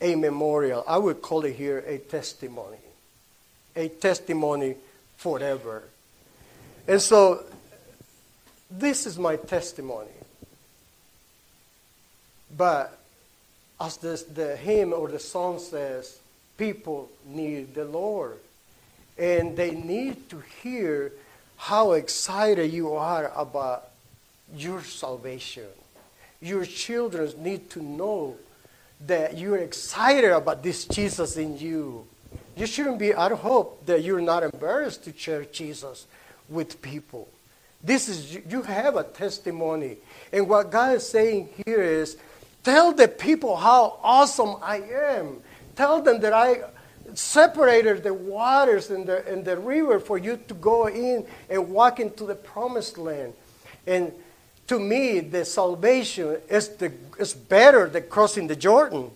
a 0.00 0.14
memorial. 0.14 0.84
I 0.86 0.98
would 0.98 1.22
call 1.22 1.44
it 1.44 1.54
here 1.54 1.78
a 1.86 1.98
testimony. 1.98 2.78
A 3.76 3.88
testimony 3.88 4.76
forever. 5.16 5.82
And 6.86 7.00
so 7.00 7.44
this 8.70 9.06
is 9.06 9.18
my 9.18 9.36
testimony. 9.36 10.10
But 12.56 12.98
as 13.80 13.96
this, 13.96 14.22
the 14.22 14.56
hymn 14.56 14.92
or 14.92 15.08
the 15.08 15.18
song 15.18 15.58
says, 15.58 16.18
people 16.56 17.10
need 17.26 17.74
the 17.74 17.84
Lord. 17.84 18.38
And 19.18 19.56
they 19.56 19.72
need 19.72 20.28
to 20.30 20.42
hear 20.62 21.12
how 21.56 21.92
excited 21.92 22.72
you 22.72 22.94
are 22.94 23.32
about 23.34 23.90
your 24.54 24.82
salvation. 24.82 25.66
Your 26.40 26.64
children 26.64 27.32
need 27.42 27.70
to 27.70 27.82
know 27.82 28.36
that 29.06 29.36
you're 29.38 29.58
excited 29.58 30.30
about 30.30 30.62
this 30.62 30.84
Jesus 30.84 31.36
in 31.36 31.58
you. 31.58 32.06
You 32.56 32.66
shouldn't 32.66 32.98
be, 32.98 33.14
I 33.14 33.34
hope 33.34 33.86
that 33.86 34.02
you're 34.02 34.20
not 34.20 34.42
embarrassed 34.42 35.04
to 35.04 35.12
share 35.16 35.44
Jesus 35.44 36.06
with 36.48 36.80
people. 36.82 37.28
This 37.82 38.08
is, 38.08 38.38
you 38.48 38.62
have 38.62 38.96
a 38.96 39.04
testimony. 39.04 39.96
And 40.32 40.48
what 40.48 40.70
God 40.70 40.96
is 40.96 41.08
saying 41.08 41.50
here 41.66 41.82
is, 41.82 42.16
tell 42.64 42.92
the 42.92 43.06
people 43.06 43.56
how 43.56 44.00
awesome 44.02 44.56
I 44.60 44.78
am. 44.78 45.40
Tell 45.76 46.02
them 46.02 46.20
that 46.20 46.32
I 46.32 46.62
separated 47.14 48.02
the 48.02 48.14
waters 48.14 48.90
and 48.90 49.06
the, 49.06 49.26
and 49.30 49.44
the 49.44 49.58
river 49.58 50.00
for 50.00 50.18
you 50.18 50.38
to 50.48 50.54
go 50.54 50.88
in 50.88 51.26
and 51.48 51.70
walk 51.70 52.00
into 52.00 52.24
the 52.24 52.34
promised 52.34 52.98
land. 52.98 53.34
And 53.86 54.12
to 54.66 54.78
me, 54.78 55.20
the 55.20 55.44
salvation 55.44 56.38
is, 56.48 56.68
the, 56.68 56.92
is 57.18 57.34
better 57.34 57.88
than 57.88 58.04
crossing 58.08 58.46
the 58.46 58.56
Jordan. 58.56 59.10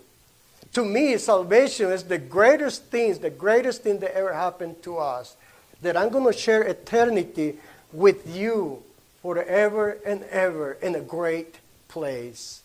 To 0.74 0.84
me, 0.84 1.16
salvation 1.16 1.90
is 1.90 2.04
the 2.04 2.18
greatest 2.18 2.84
thing, 2.84 3.18
the 3.18 3.30
greatest 3.30 3.82
thing 3.82 3.98
that 4.00 4.14
ever 4.14 4.34
happened 4.34 4.82
to 4.82 4.98
us. 4.98 5.37
That 5.80 5.96
I'm 5.96 6.11
going 6.11 6.30
to 6.30 6.38
share 6.38 6.62
eternity 6.62 7.56
with 7.92 8.37
you 8.37 8.82
forever 9.22 9.98
and 10.04 10.24
ever 10.24 10.72
in 10.82 10.94
a 10.94 11.00
great 11.00 11.56
place. 11.88 12.62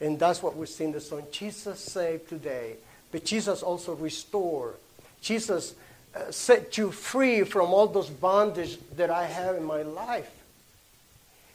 And 0.00 0.18
that's 0.18 0.42
what 0.42 0.56
we 0.56 0.66
see 0.66 0.84
in 0.84 0.92
the 0.92 1.00
song. 1.00 1.22
Jesus 1.30 1.80
saved 1.80 2.28
today, 2.28 2.76
but 3.10 3.24
Jesus 3.24 3.62
also 3.62 3.94
restored. 3.94 4.74
Jesus 5.20 5.74
uh, 6.14 6.30
set 6.30 6.76
you 6.76 6.90
free 6.90 7.44
from 7.44 7.72
all 7.72 7.86
those 7.86 8.10
bondage 8.10 8.78
that 8.96 9.10
I 9.10 9.26
have 9.26 9.56
in 9.56 9.64
my 9.64 9.82
life. 9.82 10.30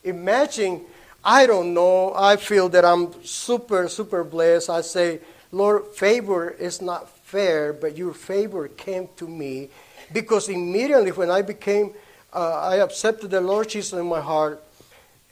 Imagine, 0.04 0.82
I 1.24 1.46
don't 1.46 1.74
know, 1.74 2.14
I 2.16 2.38
feel 2.38 2.70
that 2.70 2.84
I'm 2.84 3.24
super, 3.24 3.88
super 3.88 4.24
blessed. 4.24 4.70
I 4.70 4.82
say, 4.82 5.20
Lord, 5.52 5.86
favor 5.94 6.50
is 6.50 6.82
not 6.82 7.10
fair, 7.10 7.74
but 7.74 7.98
your 7.98 8.14
favor 8.14 8.68
came 8.68 9.08
to 9.18 9.28
me 9.28 9.70
because 10.12 10.50
immediately 10.50 11.12
when 11.12 11.30
I 11.30 11.44
became, 11.44 11.92
uh, 12.34 12.60
I 12.60 12.78
accepted 12.78 13.30
the 13.32 13.42
Lord 13.42 13.70
Jesus 13.70 13.94
in 13.94 14.08
my 14.08 14.22
heart, 14.22 14.64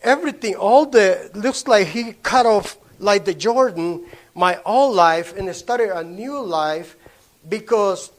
everything, 0.04 0.56
all 0.56 0.86
the, 0.86 1.32
looks 1.34 1.68
like 1.68 1.88
He 1.88 2.14
cut 2.14 2.46
off 2.46 2.78
like 3.00 3.26
the 3.26 3.34
Jordan, 3.34 4.06
my 4.36 4.60
old 4.66 4.96
life, 4.96 5.36
and 5.36 5.54
started 5.56 5.96
a 5.96 6.04
new 6.04 6.40
life 6.40 6.96
because 7.48 8.12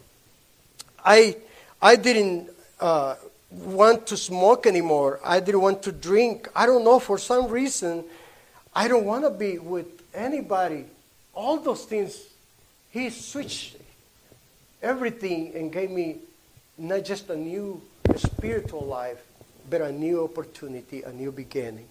I, 1.04 1.36
I 1.80 1.96
didn't 1.96 2.50
uh, 2.80 3.16
want 3.50 4.06
to 4.08 4.16
smoke 4.16 4.66
anymore. 4.66 5.20
I 5.24 5.40
didn't 5.40 5.60
want 5.60 5.82
to 5.84 5.92
drink. 5.92 6.48
I 6.56 6.66
don't 6.66 6.84
know, 6.84 6.98
for 6.98 7.18
some 7.18 7.48
reason, 7.48 8.04
I 8.74 8.88
don't 8.88 9.04
want 9.04 9.24
to 9.24 9.30
be 9.30 9.58
with 9.58 9.86
anybody. 10.14 10.86
All 11.34 11.58
those 11.58 11.84
things, 11.84 12.18
He 12.90 13.10
switched 13.10 13.76
everything 14.82 15.52
and 15.54 15.72
gave 15.72 15.90
me 15.90 16.18
not 16.78 17.04
just 17.04 17.28
a 17.28 17.36
new 17.36 17.80
spiritual 18.16 18.86
life, 18.86 19.22
but 19.68 19.80
a 19.80 19.92
new 19.92 20.24
opportunity, 20.24 21.02
a 21.02 21.12
new 21.12 21.30
beginning. 21.30 21.86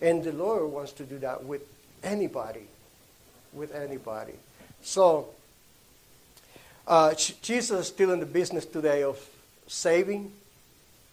And 0.00 0.24
the 0.24 0.32
Lord 0.32 0.70
wants 0.72 0.92
to 0.92 1.04
do 1.04 1.18
that 1.18 1.44
with 1.44 1.62
anybody. 2.02 2.66
With 3.52 3.74
anybody. 3.74 4.34
So, 4.82 5.28
uh, 6.86 7.14
Jesus 7.14 7.70
is 7.70 7.86
still 7.86 8.12
in 8.12 8.20
the 8.20 8.26
business 8.26 8.64
today 8.64 9.02
of 9.02 9.18
saving, 9.66 10.32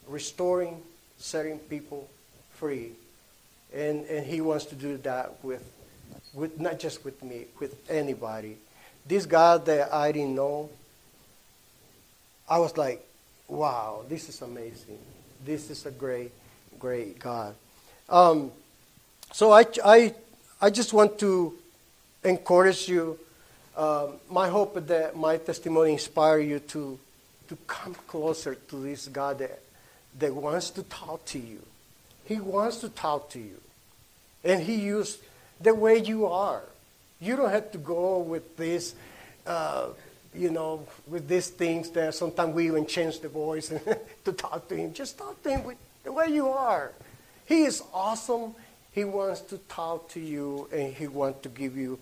restoring, 0.08 0.82
setting 1.18 1.60
people 1.60 2.10
free. 2.52 2.92
And, 3.74 4.06
and 4.06 4.26
he 4.26 4.42
wants 4.42 4.66
to 4.66 4.76
do 4.76 4.98
that 4.98 5.44
with, 5.44 5.64
with 6.34 6.60
not 6.60 6.80
just 6.80 7.04
with 7.04 7.22
me, 7.24 7.46
with 7.60 7.76
anybody. 7.90 8.58
This 9.06 9.26
God 9.26 9.66
that 9.66 9.94
I 9.94 10.12
didn't 10.12 10.36
know, 10.36 10.70
I 12.50 12.60
was 12.60 12.78
like, 12.78 13.06
wow, 13.48 14.04
this 14.08 14.30
is 14.30 14.42
amazing. 14.42 15.00
This 15.46 15.70
is 15.70 15.86
a 15.86 15.92
great, 15.92 16.32
great 16.80 17.20
God. 17.20 17.56
Um, 18.10 18.52
so 19.34 19.52
I, 19.52 19.66
I, 19.84 20.14
I 20.60 20.70
just 20.70 20.94
want 20.94 21.20
to 21.20 21.54
encourage 22.24 22.90
you. 22.90 23.20
Um, 23.76 24.14
my 24.30 24.50
hope 24.50 24.88
that 24.88 25.16
my 25.16 25.38
testimony 25.38 25.94
inspire 25.94 26.40
you 26.40 26.60
to, 26.60 26.98
to 27.48 27.58
come 27.68 27.94
closer 28.08 28.56
to 28.56 28.76
this 28.78 29.08
God 29.08 29.38
that 29.40 29.60
that 30.20 30.34
wants 30.34 30.72
to 30.72 30.84
talk 30.84 31.24
to 31.26 31.40
you. 31.40 31.62
He 32.26 32.40
wants 32.40 32.78
to 32.78 32.90
talk 32.90 33.30
to 33.32 33.40
you. 33.40 33.60
And 34.44 34.62
He 34.62 34.76
used 34.76 35.20
the 35.62 35.74
way 35.74 36.00
you 36.00 36.26
are. 36.26 36.64
You 37.20 37.36
don't 37.36 37.50
have 37.50 37.72
to 37.72 37.78
go 37.78 38.20
with 38.20 38.58
this, 38.58 38.96
uh, 39.46 39.88
you 40.34 40.52
know, 40.52 40.86
with 41.08 41.28
these 41.28 41.50
things 41.50 41.90
that 41.92 42.16
sometimes 42.16 42.54
we 42.54 42.68
even 42.68 42.86
change 42.86 43.20
the 43.20 43.30
voice 43.30 43.72
to 44.26 44.34
talk 44.34 44.68
to 44.70 44.76
Him. 44.76 44.94
Just 44.94 45.18
talk 45.18 45.42
to 45.44 45.50
Him 45.50 45.64
with 45.64 45.78
the 46.04 46.12
way 46.12 46.28
you 46.30 46.48
are. 46.48 46.92
He 47.46 47.64
is 47.64 47.82
awesome. 47.94 48.56
He 48.98 49.06
wants 49.06 49.42
to 49.42 49.60
talk 49.70 50.10
to 50.14 50.20
you 50.20 50.68
and 50.74 50.92
He 50.92 51.06
wants 51.06 51.44
to 51.44 51.50
give 51.50 51.78
you 51.78 52.00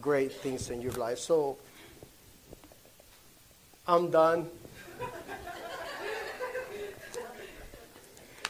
great 0.00 0.32
things 0.32 0.70
in 0.70 0.80
your 0.80 0.92
life. 0.92 1.18
So, 1.18 1.58
I'm 3.86 4.10
done. 4.10 4.48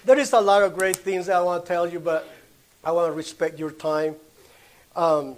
There 0.05 0.17
is 0.17 0.33
a 0.33 0.41
lot 0.41 0.63
of 0.63 0.77
great 0.77 0.97
things 0.97 1.29
I 1.29 1.41
want 1.41 1.65
to 1.65 1.69
tell 1.69 1.89
you, 1.89 1.99
but 1.99 2.25
I 2.85 2.93
want 2.93 3.11
to 3.11 3.17
respect 3.17 3.59
your 3.59 3.73
time. 3.73 4.15
Um, 4.95 5.35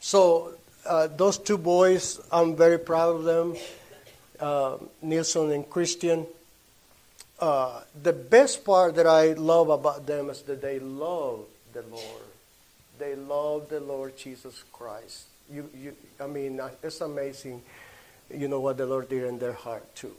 so, 0.00 0.52
uh, 0.84 1.06
those 1.06 1.38
two 1.38 1.56
boys, 1.56 2.20
I'm 2.30 2.56
very 2.56 2.78
proud 2.78 3.16
of 3.16 3.24
them, 3.24 3.56
uh, 4.38 4.76
and 5.00 5.70
Christian. 5.70 6.26
Uh, 7.40 7.82
the 8.02 8.12
best 8.12 8.64
part 8.64 8.96
that 8.96 9.06
I 9.06 9.32
love 9.34 9.68
about 9.68 10.06
them 10.06 10.28
is 10.28 10.42
that 10.42 10.60
they 10.60 10.80
love 10.80 11.44
the 11.72 11.82
Lord. 11.82 12.22
They 12.98 13.14
love 13.14 13.68
the 13.68 13.78
Lord 13.78 14.16
Jesus 14.16 14.64
Christ. 14.72 15.24
You, 15.50 15.70
you, 15.74 15.96
I 16.20 16.26
mean, 16.26 16.58
uh, 16.58 16.70
it's 16.82 17.00
amazing, 17.00 17.62
you 18.34 18.48
know, 18.48 18.60
what 18.60 18.76
the 18.76 18.86
Lord 18.86 19.08
did 19.08 19.24
in 19.24 19.38
their 19.38 19.52
heart, 19.52 19.94
too. 19.94 20.14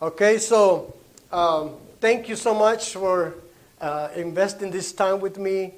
Okay, 0.00 0.38
so 0.38 0.94
um, 1.30 1.72
thank 2.00 2.28
you 2.28 2.36
so 2.36 2.54
much 2.54 2.94
for 2.94 3.34
uh, 3.80 4.08
investing 4.16 4.70
this 4.70 4.92
time 4.92 5.20
with 5.20 5.36
me. 5.36 5.74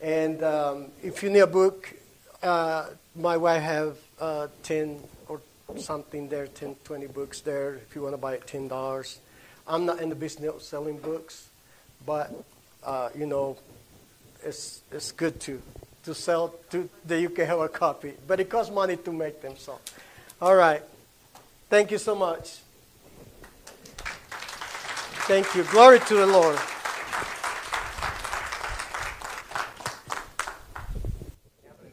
And 0.00 0.42
um, 0.42 0.86
if 1.04 1.22
you 1.22 1.30
need 1.30 1.40
a 1.40 1.46
book, 1.46 1.94
uh, 2.42 2.86
my 3.14 3.36
wife 3.36 3.62
have 3.62 3.96
uh, 4.20 4.48
10 4.64 4.98
or 5.28 5.40
something 5.76 6.28
there, 6.28 6.48
10, 6.48 6.74
20 6.82 7.06
books 7.06 7.40
there. 7.42 7.74
If 7.74 7.94
you 7.94 8.02
want 8.02 8.14
to 8.14 8.18
buy 8.18 8.34
it, 8.34 8.46
$10. 8.46 9.18
I'm 9.70 9.86
not 9.86 10.00
in 10.00 10.08
the 10.08 10.16
business 10.16 10.50
of 10.52 10.62
selling 10.62 10.98
books, 10.98 11.48
but, 12.04 12.32
uh, 12.82 13.10
you 13.16 13.24
know, 13.24 13.56
it's, 14.44 14.82
it's 14.90 15.12
good 15.12 15.38
to, 15.42 15.62
to 16.04 16.12
sell, 16.12 16.54
to, 16.70 16.88
that 17.06 17.20
you 17.20 17.30
can 17.30 17.46
have 17.46 17.60
a 17.60 17.68
copy. 17.68 18.14
But 18.26 18.40
it 18.40 18.50
costs 18.50 18.72
money 18.72 18.96
to 18.96 19.12
make 19.12 19.40
them, 19.40 19.54
so. 19.56 19.78
All 20.42 20.56
right. 20.56 20.82
Thank 21.68 21.92
you 21.92 21.98
so 21.98 22.16
much. 22.16 22.58
Thank 25.28 25.54
you. 25.54 25.62
Glory 25.64 26.00
to 26.00 26.14
the 26.14 26.26
Lord. 26.26 26.58